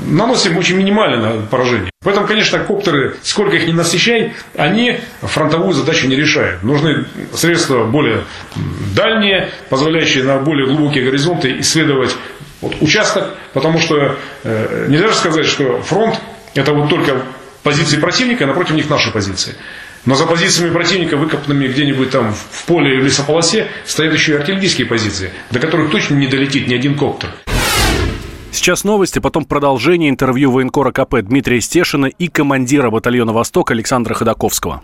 наносим 0.01 0.57
очень 0.57 0.77
минимальное 0.77 1.41
поражение. 1.41 1.89
Поэтому, 2.03 2.27
конечно, 2.27 2.59
коптеры, 2.59 3.15
сколько 3.23 3.55
их 3.55 3.67
не 3.67 3.73
насыщай, 3.73 4.33
они 4.55 4.99
фронтовую 5.21 5.73
задачу 5.73 6.07
не 6.07 6.15
решают. 6.15 6.63
Нужны 6.63 7.05
средства 7.33 7.85
более 7.85 8.23
дальние, 8.95 9.49
позволяющие 9.69 10.23
на 10.23 10.37
более 10.37 10.67
глубокие 10.67 11.03
горизонты 11.03 11.59
исследовать 11.59 12.15
вот, 12.61 12.75
участок, 12.81 13.35
потому 13.53 13.79
что 13.79 14.15
э, 14.43 14.85
нельзя 14.89 15.07
же 15.09 15.15
сказать, 15.15 15.45
что 15.45 15.81
фронт 15.81 16.15
это 16.55 16.73
вот 16.73 16.89
только 16.89 17.23
позиции 17.63 17.97
противника, 17.97 18.45
а 18.45 18.47
напротив 18.47 18.75
них 18.75 18.89
наши 18.89 19.11
позиции. 19.11 19.55
Но 20.07 20.15
за 20.15 20.25
позициями 20.25 20.71
противника, 20.71 21.17
выкопанными 21.17 21.67
где-нибудь 21.67 22.11
там 22.11 22.33
в 22.33 22.63
поле 22.65 22.93
или 22.93 23.01
в 23.01 23.03
лесополосе, 23.03 23.67
стоят 23.85 24.13
еще 24.13 24.31
и 24.31 24.35
артиллерийские 24.37 24.87
позиции, 24.87 25.31
до 25.51 25.59
которых 25.59 25.91
точно 25.91 26.15
не 26.15 26.27
долетит 26.27 26.69
ни 26.69 26.73
один 26.73 26.97
коптер. 26.97 27.29
Сейчас 28.53 28.85
новости, 28.85 29.19
потом 29.19 29.43
продолжение 29.43 30.09
интервью 30.09 30.51
военкора 30.51 30.93
КП 30.93 31.21
Дмитрия 31.21 31.59
Стешина 31.59 32.05
и 32.05 32.29
командира 32.29 32.89
батальона 32.89 33.33
«Восток» 33.33 33.71
Александра 33.71 34.13
Ходаковского. 34.13 34.81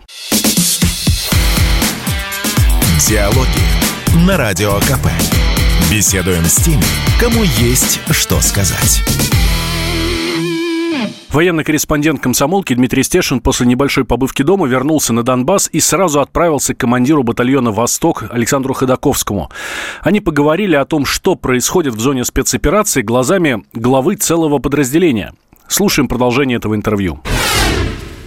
Диалоги 3.08 4.26
на 4.26 4.36
Радио 4.36 4.74
КП. 4.80 5.08
Беседуем 5.90 6.44
с 6.44 6.56
теми, 6.56 6.84
кому 7.18 7.44
есть 7.58 7.98
что 8.10 8.40
сказать. 8.42 9.02
Военный 11.34 11.64
корреспондент 11.64 12.22
комсомолки 12.22 12.74
Дмитрий 12.74 13.02
Стешин 13.02 13.40
после 13.40 13.66
небольшой 13.66 14.04
побывки 14.04 14.42
дома 14.42 14.68
вернулся 14.68 15.12
на 15.12 15.24
Донбасс 15.24 15.68
и 15.72 15.80
сразу 15.80 16.20
отправился 16.20 16.74
к 16.74 16.78
командиру 16.78 17.24
батальона 17.24 17.72
«Восток» 17.72 18.22
Александру 18.30 18.72
Ходаковскому. 18.72 19.50
Они 20.02 20.20
поговорили 20.20 20.76
о 20.76 20.84
том, 20.84 21.04
что 21.04 21.34
происходит 21.34 21.94
в 21.94 21.98
зоне 21.98 22.24
спецоперации 22.24 23.02
глазами 23.02 23.64
главы 23.72 24.14
целого 24.14 24.60
подразделения. 24.60 25.34
Слушаем 25.66 26.06
продолжение 26.06 26.58
этого 26.58 26.76
интервью. 26.76 27.18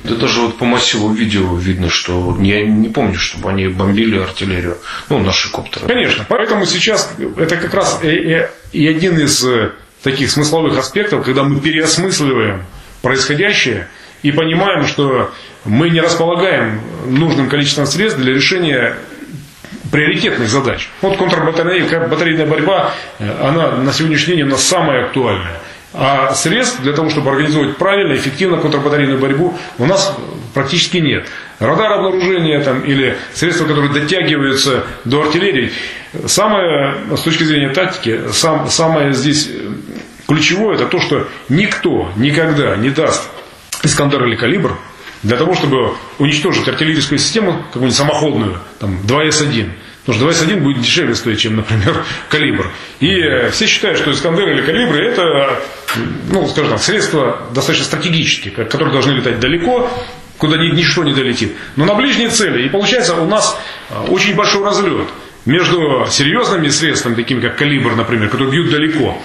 Да 0.03 0.15
даже 0.15 0.41
вот 0.41 0.57
по 0.57 0.65
массиву 0.65 1.07
видео 1.13 1.55
видно, 1.55 1.89
что 1.89 2.35
я 2.41 2.67
не 2.67 2.89
помню, 2.89 3.15
чтобы 3.15 3.51
они 3.51 3.69
бомбили 3.69 4.17
артиллерию, 4.17 4.79
ну, 5.07 5.19
наши 5.19 5.49
коптеры. 5.49 5.87
Конечно, 5.87 6.25
поэтому 6.27 6.65
сейчас 6.65 7.13
это 7.37 7.55
как 7.55 7.73
раз 7.73 8.01
и, 8.03 8.47
и 8.73 8.85
один 8.85 9.17
из 9.17 9.45
э, 9.45 9.71
таких 10.03 10.29
смысловых 10.29 10.77
аспектов, 10.77 11.23
когда 11.23 11.43
мы 11.43 11.61
переосмысливаем 11.61 12.63
происходящее 13.01 13.88
и 14.23 14.31
понимаем, 14.31 14.88
что 14.88 15.31
мы 15.65 15.89
не 15.89 16.01
располагаем 16.01 16.81
нужным 17.05 17.49
количеством 17.49 17.86
средств 17.86 18.19
для 18.19 18.33
решения 18.33 18.95
приоритетных 19.91 20.49
задач. 20.49 20.89
Вот 21.01 21.17
контрбатарейная 21.17 22.07
батарейная 22.07 22.45
борьба, 22.45 22.93
э, 23.19 23.29
она 23.41 23.71
на 23.71 23.93
сегодняшний 23.93 24.36
день 24.36 24.45
у 24.45 24.49
нас 24.49 24.63
самая 24.63 25.05
актуальная. 25.05 25.60
А 25.93 26.33
средств 26.33 26.81
для 26.81 26.93
того, 26.93 27.10
чтобы 27.10 27.31
организовать 27.31 27.77
правильно, 27.77 28.13
эффективно 28.13 28.57
контрбатарейную 28.57 29.19
борьбу, 29.19 29.57
у 29.77 29.86
нас 29.86 30.15
практически 30.53 30.97
нет. 30.97 31.27
Радар 31.60 31.93
обнаружения 31.93 32.62
там, 32.62 32.81
или 32.81 33.17
средства, 33.33 33.65
которые 33.65 33.91
дотягиваются 33.91 34.83
до 35.05 35.23
артиллерии. 35.23 35.71
Самое, 36.25 36.93
с 37.15 37.21
точки 37.21 37.43
зрения 37.43 37.69
тактики, 37.69 38.19
сам, 38.31 38.69
самое 38.69 39.13
здесь 39.13 39.49
Ключевое 40.27 40.75
это 40.75 40.85
то, 40.85 40.99
что 40.99 41.27
никто 41.49 42.11
никогда 42.17 42.75
не 42.75 42.89
даст 42.89 43.29
Искандер 43.83 44.25
или 44.25 44.35
Калибр 44.35 44.77
для 45.23 45.37
того, 45.37 45.53
чтобы 45.53 45.93
уничтожить 46.19 46.67
артиллерийскую 46.67 47.17
систему, 47.17 47.63
какую-нибудь 47.67 47.95
самоходную, 47.95 48.59
там, 48.79 48.99
2С1. 49.03 49.71
Потому 50.05 50.31
что 50.31 50.45
2С1 50.45 50.61
будет 50.61 50.81
дешевле 50.81 51.15
стоить, 51.15 51.39
чем, 51.39 51.57
например, 51.57 52.03
калибр. 52.29 52.71
И 52.99 53.09
э, 53.09 53.49
все 53.51 53.67
считают, 53.67 53.99
что 53.99 54.11
Искандер 54.11 54.49
или 54.49 54.61
калибры 54.61 55.05
это, 55.05 55.59
ну, 56.29 56.47
скажем 56.47 56.71
так, 56.71 56.81
средства 56.81 57.41
достаточно 57.53 57.85
стратегические, 57.85 58.53
которые 58.53 58.91
должны 58.91 59.11
летать 59.11 59.39
далеко, 59.39 59.89
куда 60.37 60.57
ничто 60.57 61.03
не 61.03 61.13
долетит. 61.13 61.53
Но 61.75 61.85
на 61.85 61.95
ближние 61.95 62.29
цели. 62.29 62.65
И 62.65 62.69
получается 62.69 63.15
у 63.15 63.27
нас 63.27 63.59
э, 63.89 63.95
очень 64.07 64.35
большой 64.35 64.63
разлет 64.63 65.07
между 65.45 66.05
серьезными 66.09 66.69
средствами, 66.69 67.15
такими 67.15 67.41
как 67.41 67.57
калибр, 67.57 67.95
например, 67.95 68.29
которые 68.29 68.51
бьют 68.51 68.69
далеко, 68.69 69.21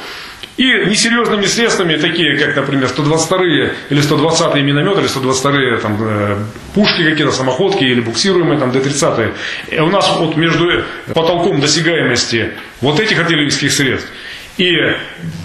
И 0.58 0.64
несерьезными 0.64 1.46
средствами, 1.46 1.96
такие 1.96 2.38
как, 2.38 2.54
например, 2.56 2.88
122-е 2.94 3.74
или 3.88 4.02
120-е 4.02 4.62
минометы, 4.62 5.00
или 5.00 5.08
122-е 5.08 5.78
там, 5.78 5.96
э, 6.00 6.36
пушки 6.74 7.02
какие-то, 7.02 7.32
самоходки 7.32 7.84
или 7.84 8.00
буксируемые 8.00 8.60
там, 8.60 8.70
Д-30. 8.70 9.34
И 9.70 9.78
у 9.80 9.88
нас 9.88 10.14
вот 10.18 10.36
между 10.36 10.84
потолком 11.14 11.60
досягаемости 11.60 12.52
вот 12.82 13.00
этих 13.00 13.18
артиллерийских 13.18 13.72
средств 13.72 14.08
и 14.58 14.70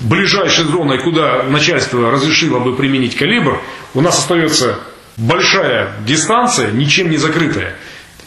ближайшей 0.02 0.66
зоной, 0.66 1.00
куда 1.00 1.44
начальство 1.44 2.12
разрешило 2.12 2.60
бы 2.60 2.76
применить 2.76 3.16
калибр, 3.16 3.62
у 3.94 4.02
нас 4.02 4.18
остается 4.20 4.80
большая 5.16 5.94
дистанция, 6.06 6.72
ничем 6.72 7.10
не 7.10 7.18
закрытая. 7.18 7.76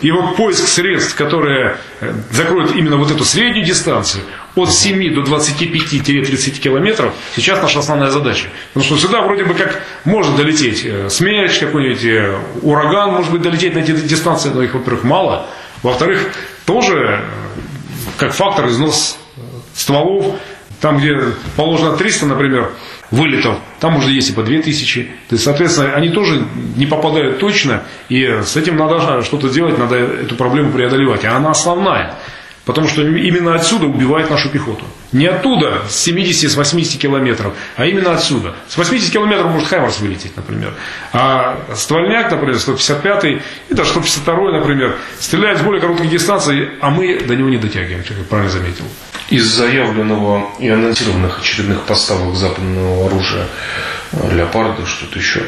И 0.01 0.11
вот 0.11 0.37
поиск 0.37 0.67
средств, 0.67 1.15
которые 1.15 1.77
э, 2.01 2.13
закроют 2.31 2.75
именно 2.75 2.97
вот 2.97 3.11
эту 3.11 3.23
среднюю 3.25 3.67
дистанцию, 3.67 4.25
от 4.55 4.73
7 4.73 5.15
до 5.15 5.23
25-30 5.23 6.59
километров, 6.59 7.13
сейчас 7.37 7.63
наша 7.63 7.79
основная 7.79 8.11
задача. 8.11 8.49
Потому 8.73 8.85
что 8.85 9.07
сюда 9.07 9.23
вроде 9.23 9.45
бы 9.45 9.55
как 9.55 9.83
может 10.05 10.37
долететь 10.37 10.85
э, 10.85 11.09
смерч, 11.09 11.59
какой-нибудь 11.59 12.05
э, 12.05 12.39
ураган, 12.63 13.13
может 13.13 13.33
быть, 13.33 13.43
долететь 13.43 13.75
на 13.75 13.81
эти 13.81 13.93
дистанции, 13.93 14.51
но 14.53 14.63
их, 14.63 14.75
во-первых, 14.75 15.05
мало. 15.05 15.47
Во-вторых, 15.83 16.33
тоже 16.67 17.25
как 18.17 18.33
фактор 18.33 18.69
износ 18.69 19.19
стволов, 19.75 20.37
там, 20.81 20.99
где 20.99 21.17
положено 21.57 21.97
300, 21.97 22.27
например, 22.27 22.73
вылетов, 23.11 23.59
там 23.81 23.97
уже 23.97 24.11
есть 24.13 24.31
и 24.31 24.33
по 24.33 24.43
2000. 24.43 25.03
То 25.29 25.35
есть, 25.35 25.45
соответственно, 25.45 25.95
они 25.95 26.09
тоже 26.11 26.43
не 26.77 26.87
попадают 26.87 27.39
точно, 27.39 27.83
и 28.09 28.25
с 28.45 28.57
этим 28.57 28.77
надо 28.77 29.23
что-то 29.23 29.49
делать, 29.49 29.79
надо 29.79 29.97
эту 29.97 30.37
проблему 30.37 30.73
преодолевать. 30.73 31.25
А 31.25 31.37
она 31.37 31.51
основная. 31.51 32.17
Потому 32.65 32.89
что 32.89 33.03
именно 33.03 33.55
отсюда 33.55 33.87
убивает 33.87 34.31
нашу 34.31 34.51
пехоту. 34.51 34.85
Не 35.13 35.27
оттуда, 35.27 35.83
с 35.89 35.97
70, 35.97 36.53
с 36.53 36.57
80 36.57 37.01
километров, 37.01 37.55
а 37.77 37.87
именно 37.87 38.13
отсюда. 38.13 38.55
С 38.69 38.77
80 38.77 39.13
километров 39.13 39.51
может 39.51 39.69
Хаймарс 39.69 39.99
вылететь, 39.99 40.37
например. 40.37 40.75
А 41.13 41.59
ствольняк, 41.75 42.31
например, 42.31 42.59
155 42.59 43.25
и 43.25 43.75
даже 43.75 43.91
152 43.91 44.53
например, 44.53 44.97
стреляет 45.19 45.59
с 45.59 45.63
более 45.63 45.81
короткой 45.81 46.07
дистанции, 46.09 46.71
а 46.81 46.91
мы 46.91 47.19
до 47.21 47.35
него 47.35 47.49
не 47.49 47.57
дотягиваем, 47.57 48.05
как 48.05 48.17
я 48.19 48.25
правильно 48.25 48.53
заметил. 48.53 48.85
Из 49.31 49.45
заявленного 49.45 50.51
и 50.59 50.69
анонсированных 50.69 51.41
очередных 51.41 51.83
поставок 51.83 52.35
западного 52.37 53.07
оружия 53.07 53.47
э, 54.13 54.37
Леопарда, 54.37 54.87
что-то 54.87 55.19
еще, 55.19 55.43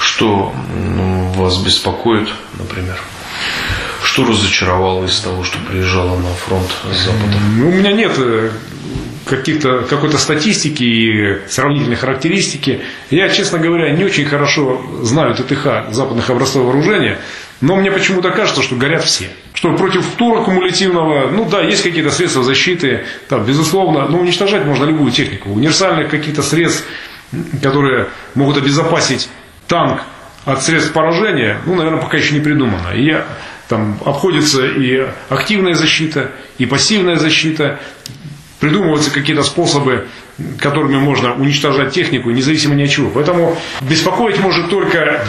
что 0.00 0.52
вас 1.36 1.58
беспокоит, 1.58 2.28
например? 2.58 2.98
Что 4.04 4.24
разочаровало 4.26 5.06
из 5.06 5.18
того, 5.20 5.42
что 5.44 5.58
приезжало 5.58 6.16
на 6.18 6.28
фронт 6.34 6.70
с 6.92 7.06
Запада? 7.06 7.38
Ну, 7.56 7.70
у 7.70 7.72
меня 7.72 7.90
нет 7.90 8.12
э, 8.18 8.50
каких-то, 9.24 9.80
какой-то 9.80 10.18
статистики 10.18 10.82
и 10.84 11.48
сравнительной 11.48 11.96
характеристики. 11.96 12.82
Я, 13.10 13.30
честно 13.30 13.58
говоря, 13.58 13.90
не 13.92 14.04
очень 14.04 14.26
хорошо 14.26 14.84
знаю 15.02 15.34
ТТХ 15.34 15.90
западных 15.90 16.28
образцов 16.28 16.64
вооружения, 16.64 17.18
но 17.60 17.76
мне 17.76 17.90
почему-то 17.90 18.30
кажется, 18.30 18.62
что 18.62 18.76
горят 18.76 19.04
все. 19.04 19.30
Что 19.54 19.74
против 19.74 20.04
тура 20.16 20.42
кумулятивного, 20.42 21.30
ну 21.30 21.48
да, 21.48 21.62
есть 21.62 21.82
какие-то 21.82 22.10
средства 22.10 22.42
защиты, 22.42 23.06
там, 23.28 23.44
безусловно, 23.44 24.06
но 24.06 24.18
уничтожать 24.18 24.66
можно 24.66 24.84
любую 24.84 25.12
технику. 25.12 25.50
Универсальных 25.50 26.10
каких-то 26.10 26.42
средств, 26.42 26.84
которые 27.62 28.08
могут 28.34 28.58
обезопасить 28.58 29.30
танк 29.66 30.02
от 30.44 30.62
средств 30.62 30.92
поражения, 30.92 31.58
ну, 31.64 31.74
наверное, 31.74 32.02
пока 32.02 32.18
еще 32.18 32.34
не 32.34 32.40
придумано. 32.40 32.88
И 32.94 33.06
я 33.06 33.26
там 33.68 33.98
обходится 34.04 34.66
и 34.66 35.06
активная 35.28 35.74
защита, 35.74 36.30
и 36.58 36.66
пассивная 36.66 37.16
защита. 37.16 37.80
Придумываются 38.60 39.10
какие-то 39.10 39.42
способы, 39.42 40.08
которыми 40.58 40.96
можно 40.96 41.34
уничтожать 41.34 41.92
технику, 41.92 42.30
независимо 42.30 42.74
ни 42.74 42.84
от 42.84 42.90
чего. 42.90 43.10
Поэтому 43.10 43.56
беспокоить 43.82 44.38
может 44.38 44.70
только 44.70 45.26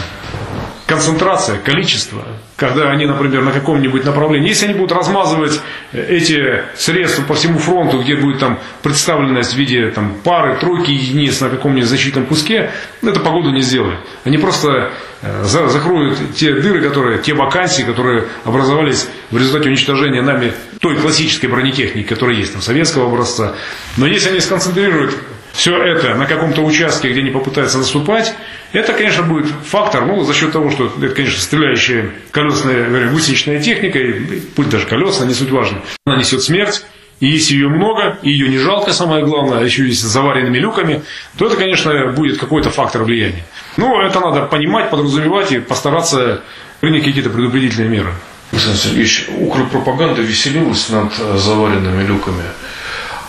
концентрация, 0.86 1.58
количество, 1.58 2.24
когда 2.56 2.90
они, 2.90 3.04
например, 3.04 3.42
на 3.42 3.52
каком-нибудь 3.52 4.04
направлении, 4.04 4.48
если 4.48 4.66
они 4.66 4.74
будут 4.74 4.92
размазывать 4.92 5.60
эти 5.92 6.62
средства 6.74 7.22
по 7.22 7.34
всему 7.34 7.58
фронту, 7.58 8.00
где 8.00 8.16
будет 8.16 8.40
там 8.40 8.58
представленность 8.82 9.52
в 9.52 9.56
виде 9.56 9.90
там, 9.90 10.14
пары, 10.24 10.56
тройки 10.58 10.90
единиц 10.90 11.40
на 11.42 11.50
каком-нибудь 11.50 11.88
защитном 11.88 12.24
куске, 12.24 12.70
это 13.02 13.20
погоду 13.20 13.50
не 13.50 13.60
сделает. 13.60 13.98
Они 14.24 14.38
просто 14.38 14.90
э, 15.20 15.44
закроют 15.44 16.18
те 16.34 16.54
дыры, 16.54 16.80
которые, 16.80 17.18
те 17.18 17.34
вакансии, 17.34 17.82
которые 17.82 18.24
образовались 18.44 19.06
в 19.30 19.36
результате 19.36 19.68
уничтожения 19.68 20.22
нами 20.22 20.52
той 20.80 20.96
классической 20.96 21.46
бронетехники, 21.48 22.08
которая 22.08 22.36
есть, 22.36 22.54
там, 22.54 22.62
советского 22.62 23.08
образца. 23.08 23.54
Но 23.98 24.06
если 24.06 24.30
они 24.30 24.40
сконцентрируют 24.40 25.14
все 25.56 25.76
это 25.76 26.14
на 26.14 26.26
каком-то 26.26 26.62
участке, 26.62 27.10
где 27.10 27.20
они 27.20 27.30
попытаются 27.30 27.78
наступать, 27.78 28.34
это, 28.76 28.92
конечно, 28.92 29.22
будет 29.22 29.46
фактор, 29.64 30.04
ну, 30.06 30.22
за 30.22 30.34
счет 30.34 30.52
того, 30.52 30.70
что 30.70 30.86
это, 30.86 31.08
конечно, 31.14 31.40
стреляющая 31.40 32.10
колесная, 32.30 33.10
гусеничная 33.10 33.60
техника, 33.60 33.98
и, 33.98 34.40
пусть 34.54 34.68
даже 34.68 34.86
колесная, 34.86 35.26
не 35.26 35.34
суть 35.34 35.50
важно, 35.50 35.80
она 36.04 36.16
несет 36.16 36.42
смерть, 36.42 36.84
и 37.20 37.26
если 37.26 37.54
ее 37.54 37.68
много, 37.68 38.18
и 38.22 38.30
ее 38.30 38.48
не 38.48 38.58
жалко, 38.58 38.92
самое 38.92 39.24
главное, 39.24 39.60
а 39.60 39.62
еще 39.62 39.86
есть 39.86 40.00
с 40.00 40.04
заваренными 40.04 40.58
люками, 40.58 41.02
то 41.38 41.46
это, 41.46 41.56
конечно, 41.56 42.12
будет 42.12 42.38
какой-то 42.38 42.70
фактор 42.70 43.04
влияния. 43.04 43.44
Но 43.78 44.02
это 44.02 44.20
надо 44.20 44.42
понимать, 44.42 44.90
подразумевать 44.90 45.52
и 45.52 45.58
постараться 45.58 46.42
принять 46.80 47.04
какие-то 47.04 47.30
предупредительные 47.30 47.88
меры. 47.88 48.12
Александр 48.52 48.78
Сергеевич, 48.78 49.28
укропропаганда 49.38 50.20
веселилась 50.20 50.90
над 50.90 51.14
заваренными 51.14 52.06
люками. 52.06 52.44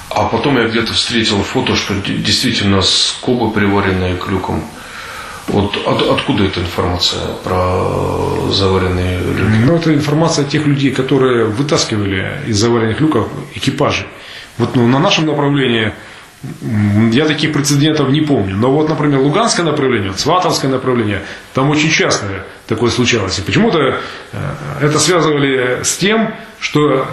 А 0.09 0.25
потом 0.25 0.57
я 0.57 0.67
где-то 0.67 0.93
встретил 0.93 1.41
фото, 1.43 1.75
что 1.75 1.93
действительно 1.95 2.81
скобы 2.81 3.51
приваренные 3.51 4.15
к 4.15 4.27
люкам. 4.27 4.63
Вот 5.47 5.77
от, 5.85 6.01
откуда 6.01 6.43
эта 6.43 6.59
информация 6.59 7.21
про 7.43 8.51
заваренные 8.51 9.19
люки? 9.19 9.65
Ну, 9.65 9.75
это 9.75 9.93
информация 9.93 10.43
тех 10.45 10.65
людей, 10.65 10.91
которые 10.91 11.45
вытаскивали 11.45 12.41
из 12.47 12.57
заваренных 12.57 12.99
люков 12.99 13.27
экипажи. 13.55 14.05
Вот 14.57 14.75
ну, 14.75 14.87
на 14.87 14.99
нашем 14.99 15.25
направлении 15.25 15.93
я 17.11 17.25
таких 17.25 17.53
прецедентов 17.53 18.09
не 18.09 18.21
помню. 18.21 18.55
Но 18.55 18.71
вот, 18.71 18.89
например, 18.89 19.19
Луганское 19.19 19.65
направление, 19.65 20.13
Сватовское 20.13 20.69
направление, 20.69 21.23
там 21.53 21.69
очень 21.69 21.89
часто 21.89 22.45
такое 22.67 22.91
случалось. 22.91 23.39
И 23.39 23.41
почему-то 23.41 23.79
э, 23.79 23.97
это 24.81 24.99
связывали 24.99 25.81
с 25.83 25.97
тем, 25.97 26.33
что 26.59 27.07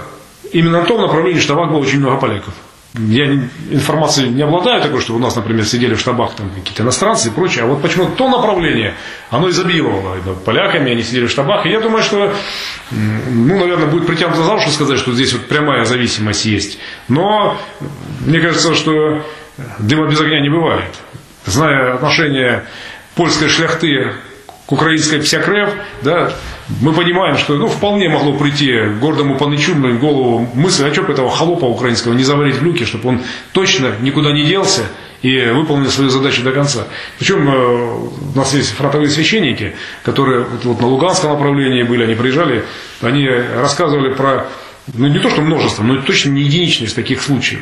именно 0.53 0.81
на 0.81 0.85
том 0.85 1.01
направлении 1.01 1.40
штабах 1.40 1.70
было 1.70 1.79
очень 1.79 2.01
много 2.01 2.16
поляков 2.16 2.55
я 2.94 3.24
информацией 3.70 4.28
не 4.28 4.42
обладаю 4.42 4.80
такой, 4.80 5.00
что 5.00 5.14
у 5.14 5.18
нас, 5.18 5.35
например, 5.35 5.64
сидели 5.64 5.94
в 5.94 6.00
штабах 6.00 6.35
там 6.37 6.50
какие-то 6.50 6.85
иностранцы 6.85 7.28
и 7.28 7.33
прочее, 7.33 7.64
а 7.64 7.66
вот 7.66 7.83
почему-то 7.83 8.12
то 8.12 8.28
направление, 8.28 8.94
оно 9.30 9.50
изобиловало 9.50 10.16
поляками, 10.44 10.92
они 10.92 11.02
сидели 11.02 11.26
в 11.26 11.30
штабах, 11.30 11.66
и 11.66 11.70
я 11.70 11.80
думаю, 11.80 12.04
что, 12.04 12.33
ну, 12.92 13.59
наверное, 13.59 13.88
будет 13.88 14.07
притянуто 14.07 14.44
за 14.44 14.54
уши 14.54 14.70
сказать, 14.70 14.98
что 14.98 15.12
здесь 15.12 15.33
вот 15.33 15.46
прямая 15.46 15.85
зависимость 15.85 16.44
есть, 16.44 16.78
но 17.09 17.59
мне 18.20 18.40
кажется, 18.40 18.74
что 18.74 19.24
дыма 19.78 20.09
без 20.09 20.20
огня 20.20 20.40
не 20.40 20.48
бывает. 20.48 20.94
Зная 21.46 21.94
отношение 21.94 22.64
польской 23.16 23.48
шляхты 23.48 24.14
к 24.66 24.72
украинской 24.72 25.18
псякрев, 25.18 25.70
да, 26.02 26.33
мы 26.81 26.92
понимаем, 26.92 27.37
что 27.37 27.57
ну, 27.57 27.68
вполне 27.68 28.09
могло 28.09 28.33
прийти 28.35 28.72
гордому 29.00 29.37
панычу 29.37 29.74
в 29.74 29.98
голову 29.98 30.48
мысль, 30.55 30.87
а 30.87 30.92
что 30.92 31.03
бы 31.03 31.12
этого 31.12 31.31
холопа 31.31 31.66
украинского 31.66 32.14
не 32.14 32.24
заварить 32.24 32.57
в 32.57 32.64
люке, 32.64 32.85
чтобы 32.87 33.11
он 33.11 33.20
точно 33.53 33.92
никуда 34.00 34.33
не 34.33 34.44
делся 34.44 34.83
и 35.20 35.50
выполнил 35.53 35.90
свою 35.90 36.11
задачу 36.11 36.42
до 36.42 36.53
конца. 36.53 36.87
Причем 37.18 37.48
э, 37.48 38.35
у 38.35 38.37
нас 38.37 38.55
есть 38.55 38.72
фронтовые 38.72 39.09
священники, 39.09 39.74
которые 40.03 40.46
вот, 40.64 40.81
на 40.81 40.87
Луганском 40.87 41.33
направлении 41.33 41.83
были, 41.83 42.05
они 42.05 42.14
приезжали, 42.14 42.64
они 43.00 43.27
рассказывали 43.29 44.12
про, 44.12 44.46
ну 44.92 45.07
не 45.07 45.18
то 45.18 45.31
что 45.31 45.40
множество, 45.40 45.83
но 45.83 46.00
точно 46.03 46.31
не 46.31 46.42
единичные 46.42 46.88
из 46.88 46.94
таких 46.94 47.22
случаев. 47.22 47.61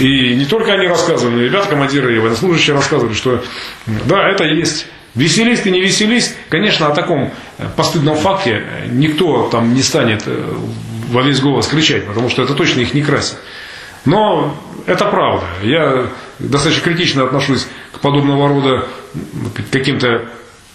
И 0.00 0.34
не 0.34 0.44
только 0.44 0.72
они 0.72 0.88
рассказывали, 0.88 1.44
ребята, 1.44 1.68
командиры 1.68 2.16
и 2.16 2.18
военнослужащие 2.18 2.74
рассказывали, 2.74 3.14
что 3.14 3.42
да, 3.86 4.28
это 4.28 4.44
есть. 4.44 4.86
Веселись 5.14 5.60
ты, 5.60 5.70
не 5.70 5.80
веселись, 5.80 6.36
конечно, 6.48 6.86
о 6.86 6.94
таком 6.94 7.32
э, 7.58 7.66
постыдном 7.76 8.16
факте 8.16 8.62
э, 8.64 8.86
никто 8.90 9.48
там 9.48 9.74
не 9.74 9.82
станет 9.82 10.22
э, 10.26 10.54
во 11.08 11.22
весь 11.22 11.40
голос 11.40 11.66
кричать, 11.66 12.06
потому 12.06 12.28
что 12.28 12.42
это 12.42 12.54
точно 12.54 12.80
их 12.80 12.94
не 12.94 13.02
красит. 13.02 13.36
Но 14.04 14.56
это 14.86 15.04
правда. 15.06 15.46
Я 15.62 16.06
достаточно 16.38 16.84
критично 16.84 17.24
отношусь 17.24 17.66
к 17.92 17.98
подобного 17.98 18.48
рода 18.48 18.86
каким-то 19.72 20.26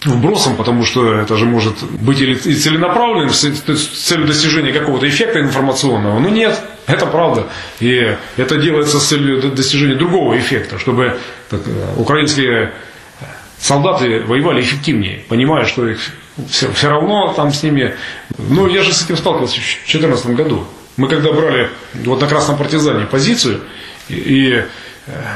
вбросом, 0.04 0.56
потому 0.58 0.84
что 0.84 1.14
это 1.14 1.38
же 1.38 1.46
может 1.46 1.82
быть 1.84 2.20
или 2.20 2.34
и 2.34 2.54
целенаправленным 2.54 3.30
с 3.30 3.40
целью 3.40 4.28
достижения 4.28 4.74
какого-то 4.74 5.08
эффекта 5.08 5.40
информационного. 5.40 6.20
Но 6.20 6.30
нет, 6.30 6.60
это 6.88 7.06
правда. 7.06 7.48
И 7.80 8.16
это 8.38 8.58
делается 8.58 9.00
с 9.00 9.06
целью 9.08 9.42
достижения 9.52 9.96
другого 9.96 10.38
эффекта, 10.38 10.78
чтобы 10.78 11.18
так, 11.50 11.62
украинские 11.98 12.74
солдаты 13.60 14.22
воевали 14.22 14.62
эффективнее, 14.62 15.24
понимая, 15.28 15.66
что 15.66 15.88
их 15.88 16.00
все, 16.50 16.72
все 16.72 16.90
равно 16.90 17.34
там 17.34 17.52
с 17.52 17.64
ними... 17.64 17.96
Ну, 18.38 18.68
я 18.68 18.84
же 18.84 18.94
с 18.94 19.06
этим 19.06 19.18
сталкивался 19.18 19.56
в 19.56 19.64
2014 19.64 20.28
году. 20.28 20.66
Мы 20.98 21.08
когда 21.08 21.32
брали 21.32 21.70
вот 22.06 22.22
на 22.22 22.28
Красном 22.28 22.58
партизане 22.58 23.06
позицию, 23.06 23.62
и, 24.10 24.16
и 24.16 24.64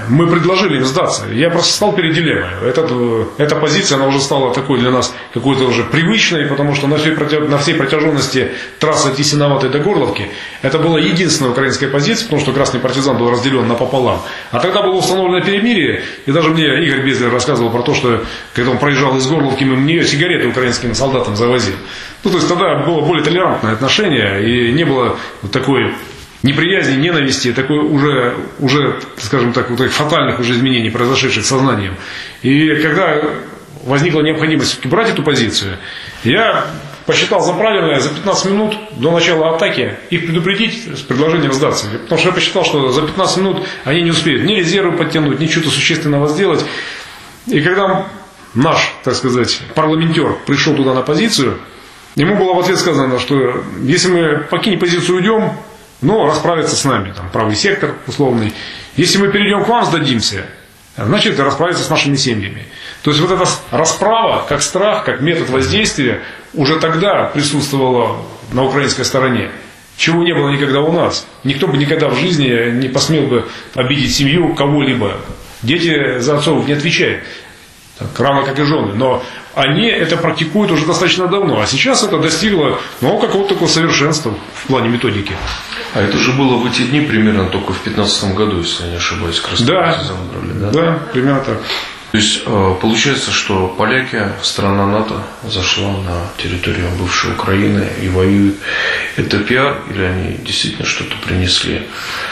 мы 0.08 0.26
предложили 0.26 0.78
им 0.78 0.86
сдаться. 0.86 1.26
Я 1.32 1.52
просто 1.52 1.74
стал 1.74 1.94
перед 1.94 2.16
дилеммой. 2.16 2.50
Этот, 2.66 2.92
эта 3.38 3.56
позиция, 3.56 3.98
она 3.98 4.08
уже 4.08 4.20
стала 4.20 4.52
такой 4.52 4.80
для 4.80 4.90
нас 4.90 5.14
какой-то 5.34 5.66
уже 5.66 5.84
привычной, 5.84 6.48
потому 6.48 6.74
что 6.74 6.88
на 6.88 6.98
всей, 6.98 7.16
на 7.16 7.58
всей 7.60 7.76
протяженности 7.76 8.52
трассы 8.80 9.10
от 9.10 9.72
до 9.72 9.80
Горловки 9.80 10.30
это 10.64 10.80
была 10.80 11.00
единственная 11.00 11.52
украинская 11.52 11.90
позиция, 11.90 12.26
потому 12.26 12.42
что 12.42 12.52
Красный 12.52 12.80
партизан 12.80 13.18
был 13.18 13.30
разделен 13.30 13.68
напополам. 13.68 14.22
А 14.52 14.60
тогда 14.60 14.82
было 14.82 14.96
установлено 14.96 15.46
перемирие, 15.46 16.02
и 16.26 16.32
даже 16.32 16.50
мне 16.50 16.84
Игорь 16.86 17.06
Безлер 17.06 17.32
рассказывал 17.32 17.70
про 17.70 17.84
то, 17.84 17.94
что 17.94 18.24
когда 18.56 18.72
он 18.72 18.80
проезжал 18.80 19.18
из 19.18 19.28
Горловки, 19.28 19.64
мимо 19.64 19.82
нее 19.82 20.04
сигареты 20.04 20.48
украинским 20.48 20.96
солдатам 20.96 21.36
завозил. 21.36 21.76
Ну, 22.24 22.32
то 22.32 22.38
есть 22.38 22.50
тогда 22.50 22.84
было 22.86 23.02
более 23.02 23.24
толерантное 23.24 23.74
отношение, 23.74 24.44
и 24.44 24.74
не 24.74 24.84
было 24.84 25.16
такой 25.52 25.94
неприязни, 26.44 26.96
ненависти, 26.96 27.52
такой 27.54 27.80
уже, 27.80 28.36
уже 28.60 29.00
скажем 29.18 29.54
так, 29.54 29.70
вот 29.70 29.80
фатальных 29.92 30.40
уже 30.40 30.54
изменений, 30.54 30.90
произошедших 30.90 31.46
сознанием. 31.46 31.96
И 32.42 32.76
когда 32.76 33.22
возникла 33.84 34.22
необходимость 34.22 34.86
брать 34.86 35.10
эту 35.10 35.24
позицию, 35.24 35.78
я 36.24 36.66
посчитал 37.06 37.42
за 37.42 37.54
правильное 37.54 38.00
за 38.00 38.10
15 38.10 38.46
минут 38.46 38.78
до 38.98 39.12
начала 39.12 39.56
атаки 39.56 39.98
их 40.10 40.28
предупредить 40.28 40.88
с 40.96 41.02
предложением 41.02 41.54
сдаться. 41.54 41.88
Потому 42.04 42.20
что 42.20 42.30
я 42.30 42.36
посчитал, 42.36 42.64
что 42.64 42.90
за 42.90 43.02
15 43.02 43.38
минут 43.38 43.68
они 43.84 44.02
не 44.04 44.12
успеют 44.12 44.44
ни 44.44 44.54
резервы 44.54 44.98
подтянуть, 44.98 45.40
ни 45.40 45.48
что-то 45.48 45.70
существенного 45.70 46.28
сделать. 46.28 46.64
И 47.48 47.62
когда 47.62 48.06
наш, 48.54 48.94
так 49.04 49.16
сказать, 49.16 49.60
парламентер 49.76 50.38
пришел 50.46 50.76
туда 50.76 50.94
на 50.94 51.02
позицию, 51.02 51.58
ему 52.16 52.36
было 52.36 52.54
в 52.54 52.60
ответ 52.60 52.78
сказано, 52.78 53.18
что 53.20 53.64
если 53.82 54.10
мы 54.10 54.40
покинем 54.50 54.80
позицию 54.80 55.18
уйдем, 55.18 55.52
но 56.02 56.26
расправиться 56.26 56.76
с 56.76 56.86
нами, 56.86 57.12
там, 57.12 57.30
правый 57.30 57.56
сектор 57.56 57.96
условный. 58.08 58.54
Если 58.96 59.18
мы 59.18 59.30
перейдем 59.30 59.64
к 59.64 59.68
вам, 59.68 59.86
сдадимся, 59.86 60.46
значит 60.98 61.40
расправиться 61.40 61.84
с 61.84 61.90
нашими 61.90 62.16
семьями. 62.16 62.66
То 63.04 63.12
есть 63.12 63.22
вот 63.22 63.32
эта 63.32 63.50
расправа, 63.72 64.46
как 64.48 64.62
страх, 64.62 65.06
как 65.06 65.22
метод 65.22 65.50
воздействия, 65.50 66.22
уже 66.54 66.80
тогда 66.80 67.26
присутствовала 67.26 68.18
на 68.52 68.64
украинской 68.64 69.04
стороне. 69.04 69.52
Чего 69.98 70.24
не 70.24 70.34
было 70.34 70.50
никогда 70.50 70.80
у 70.80 70.92
нас. 70.92 71.28
Никто 71.44 71.68
бы 71.68 71.78
никогда 71.78 72.08
в 72.08 72.16
жизни 72.16 72.72
не 72.72 72.88
посмел 72.88 73.28
бы 73.28 73.46
обидеть 73.76 74.16
семью 74.16 74.56
кого-либо. 74.56 75.18
Дети 75.62 76.20
за 76.20 76.38
отцов 76.38 76.66
не 76.66 76.74
отвечают. 76.74 77.24
Так, 78.00 78.18
равно 78.20 78.44
как 78.46 78.58
и 78.58 78.64
жены. 78.64 78.94
Но 78.96 79.22
они 79.56 79.88
это 79.88 80.16
практикуют 80.16 80.72
уже 80.72 80.86
достаточно 80.86 81.28
давно. 81.28 81.60
А 81.60 81.68
сейчас 81.68 82.04
это 82.04 82.18
достигло 82.18 82.80
ну, 83.02 83.20
какого-то 83.20 83.54
такого 83.54 83.68
совершенства 83.68 84.34
в 84.56 84.68
плане 84.68 84.88
методики. 84.88 85.36
А 85.94 86.02
это 86.02 86.18
же 86.18 86.32
было 86.32 86.56
в 86.56 86.66
эти 86.66 86.84
дни 86.84 87.02
примерно 87.02 87.46
только 87.46 87.74
в 87.74 87.84
2015 87.84 88.36
году, 88.36 88.60
если 88.60 88.84
я 88.86 88.92
не 88.92 88.96
ошибаюсь, 88.98 89.40
как 89.42 89.52
раз 89.52 89.62
да, 89.62 90.02
брали, 90.32 90.54
да? 90.54 90.70
Да, 90.72 91.00
примерно 91.12 91.42
так. 91.42 91.58
То 92.12 92.18
есть 92.18 92.42
э, 92.46 92.76
получается, 92.82 93.32
что 93.32 93.68
поляки, 93.68 94.20
страна 94.42 94.88
НАТО, 94.88 95.22
зашла 95.48 95.90
на 95.92 96.28
территорию 96.38 96.88
бывшей 96.98 97.34
Украины 97.34 97.86
и 98.02 98.08
воюют. 98.08 98.56
Это 99.16 99.40
пиар 99.40 99.82
или 99.92 100.04
они 100.04 100.38
действительно 100.38 100.86
что-то 100.86 101.16
принесли? 101.24 101.88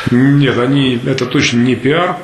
Нет, 0.10 0.58
они, 0.58 1.00
это 1.06 1.26
точно 1.26 1.58
не 1.58 1.76
пиар. 1.76 2.18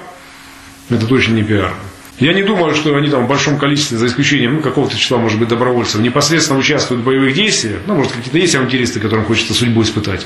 Это 0.90 1.06
точно 1.06 1.34
не 1.34 1.44
пиар. 1.44 1.74
Я 2.20 2.34
не 2.34 2.44
думаю, 2.44 2.76
что 2.76 2.96
они 2.96 3.10
там 3.10 3.26
в 3.26 3.28
большом 3.28 3.58
количестве, 3.58 3.98
за 3.98 4.06
исключением 4.06 4.56
ну, 4.56 4.62
какого-то 4.62 4.96
числа, 4.98 5.18
может 5.18 5.40
быть, 5.40 5.50
добровольцев, 5.50 6.00
непосредственно 6.00 6.60
участвуют 6.60 7.02
в 7.02 7.06
боевых 7.06 7.34
действиях. 7.34 7.82
Ну, 7.88 7.96
может, 7.96 8.12
какие-то 8.12 8.38
есть 8.38 8.56
авантюристы, 8.56 9.00
которым 9.00 9.26
хочется 9.26 9.54
судьбу 9.54 9.82
испытать. 9.82 10.26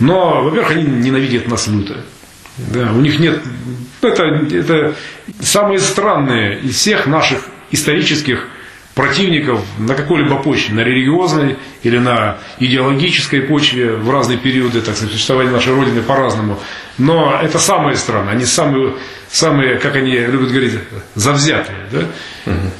Но, 0.00 0.42
во-первых, 0.42 0.70
они 0.70 0.84
ненавидят 0.84 1.46
нас 1.48 1.66
люто. 1.68 2.04
Да, 2.56 2.92
у 2.92 3.00
них 3.00 3.18
нет... 3.18 3.40
Это, 4.00 4.24
это 4.24 4.94
самые 5.40 5.80
странные 5.80 6.60
из 6.60 6.76
всех 6.76 7.06
наших 7.06 7.40
исторических 7.70 8.48
противников 8.98 9.60
на 9.78 9.94
какой-либо 9.94 10.42
почве, 10.42 10.74
на 10.74 10.80
религиозной 10.80 11.56
или 11.84 11.98
на 11.98 12.38
идеологической 12.58 13.42
почве 13.42 13.92
в 13.92 14.10
разные 14.10 14.38
периоды, 14.38 14.80
так 14.80 14.96
сказать, 14.96 15.12
существования 15.12 15.52
нашей 15.52 15.72
Родины 15.72 16.02
по-разному. 16.02 16.58
Но 16.98 17.38
это 17.40 17.60
самые 17.60 17.94
страны, 17.94 18.30
они 18.30 18.44
самые, 18.44 18.94
самые, 19.30 19.78
как 19.78 19.94
они 19.94 20.18
любят 20.18 20.50
говорить, 20.50 20.72
завзятые. 21.14 21.78
Да? 21.92 21.98
Угу. 22.46 22.70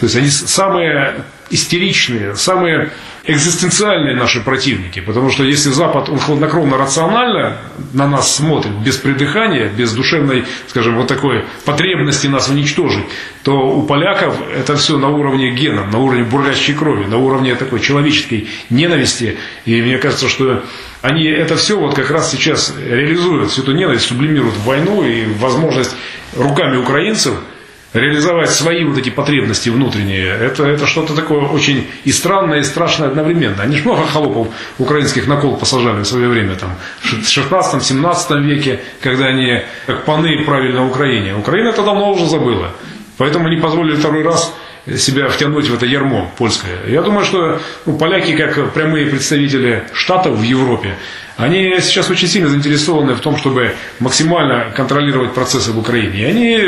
То 0.00 0.06
есть 0.06 0.16
они 0.16 0.28
самые 0.28 1.24
истеричные, 1.52 2.34
самые 2.34 2.90
экзистенциальные 3.24 4.16
наши 4.16 4.40
противники. 4.40 5.00
Потому 5.00 5.30
что 5.30 5.44
если 5.44 5.68
Запад, 5.68 6.08
он 6.08 6.18
хладнокровно, 6.18 6.76
рационально 6.76 7.58
на 7.92 8.08
нас 8.08 8.34
смотрит, 8.34 8.72
без 8.84 8.96
придыхания, 8.96 9.68
без 9.68 9.92
душевной, 9.92 10.44
скажем, 10.68 10.96
вот 10.96 11.06
такой 11.06 11.44
потребности 11.64 12.26
нас 12.26 12.48
уничтожить, 12.48 13.04
то 13.44 13.52
у 13.52 13.82
поляков 13.82 14.36
это 14.56 14.76
все 14.76 14.96
на 14.96 15.08
уровне 15.08 15.50
генов, 15.50 15.92
на 15.92 15.98
уровне 15.98 16.24
бурлящей 16.24 16.74
крови, 16.74 17.04
на 17.04 17.18
уровне 17.18 17.54
такой 17.54 17.80
человеческой 17.80 18.48
ненависти. 18.70 19.36
И 19.66 19.80
мне 19.82 19.98
кажется, 19.98 20.28
что 20.28 20.64
они 21.02 21.26
это 21.26 21.56
все 21.56 21.78
вот 21.78 21.94
как 21.94 22.10
раз 22.10 22.30
сейчас 22.30 22.74
реализуют, 22.78 23.50
всю 23.50 23.62
эту 23.62 23.72
ненависть 23.72 24.06
сублимируют 24.06 24.54
в 24.54 24.64
войну 24.64 25.04
и 25.04 25.26
возможность 25.38 25.94
руками 26.34 26.78
украинцев– 26.78 27.34
реализовать 27.92 28.50
свои 28.50 28.84
вот 28.84 28.98
эти 28.98 29.10
потребности 29.10 29.68
внутренние, 29.68 30.26
это, 30.26 30.64
это 30.64 30.86
что-то 30.86 31.14
такое 31.14 31.42
очень 31.42 31.86
и 32.04 32.12
странное, 32.12 32.60
и 32.60 32.62
страшное 32.62 33.08
одновременно. 33.08 33.62
Они 33.62 33.76
же 33.76 33.84
много 33.84 34.06
холопов 34.06 34.48
украинских 34.78 35.26
накол 35.26 35.56
посажали 35.56 36.00
в 36.00 36.06
свое 36.06 36.28
время, 36.28 36.56
там, 36.56 36.76
в 37.00 37.12
16-17 37.12 38.40
веке, 38.42 38.80
когда 39.00 39.26
они 39.26 39.62
как 39.86 40.04
паны 40.04 40.44
правили 40.44 40.72
на 40.72 40.86
Украине. 40.86 41.34
Украина 41.36 41.68
это 41.68 41.82
давно 41.82 42.12
уже 42.12 42.26
забыла. 42.26 42.70
Поэтому 43.18 43.46
они 43.46 43.56
позволили 43.56 43.96
второй 43.96 44.22
раз 44.22 44.54
себя 44.96 45.28
втянуть 45.28 45.68
в 45.68 45.74
это 45.74 45.86
ярмо 45.86 46.30
польское. 46.36 46.78
Я 46.88 47.02
думаю, 47.02 47.24
что 47.24 47.60
ну, 47.86 47.96
поляки, 47.98 48.34
как 48.36 48.72
прямые 48.72 49.06
представители 49.06 49.84
штатов 49.92 50.38
в 50.38 50.42
Европе, 50.42 50.96
они 51.36 51.78
сейчас 51.80 52.10
очень 52.10 52.28
сильно 52.28 52.48
заинтересованы 52.48 53.14
в 53.14 53.20
том, 53.20 53.36
чтобы 53.36 53.74
максимально 54.00 54.72
контролировать 54.74 55.34
процессы 55.34 55.72
в 55.72 55.78
Украине. 55.78 56.20
И 56.20 56.24
они 56.24 56.60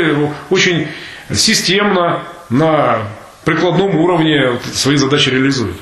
очень 0.49 0.87
системно, 1.33 2.23
на 2.49 2.99
прикладном 3.43 3.95
уровне 3.95 4.59
свои 4.73 4.97
задачи 4.97 5.29
реализуют. 5.29 5.77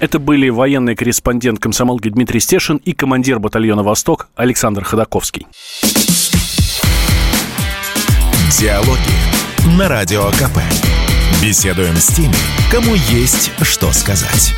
Это 0.00 0.18
были 0.18 0.48
военный 0.48 0.96
корреспондент 0.96 1.60
комсомолки 1.60 2.08
Дмитрий 2.08 2.40
Стешин 2.40 2.78
и 2.78 2.92
командир 2.92 3.38
батальона 3.38 3.82
«Восток» 3.82 4.28
Александр 4.34 4.82
Ходаковский. 4.82 5.46
Диалоги 8.58 9.78
на 9.78 9.88
Радио 9.88 10.24
КП. 10.30 10.58
Беседуем 11.42 11.96
с 11.96 12.08
теми, 12.08 12.34
кому 12.70 12.94
есть 12.94 13.52
что 13.62 13.92
сказать. 13.92 14.54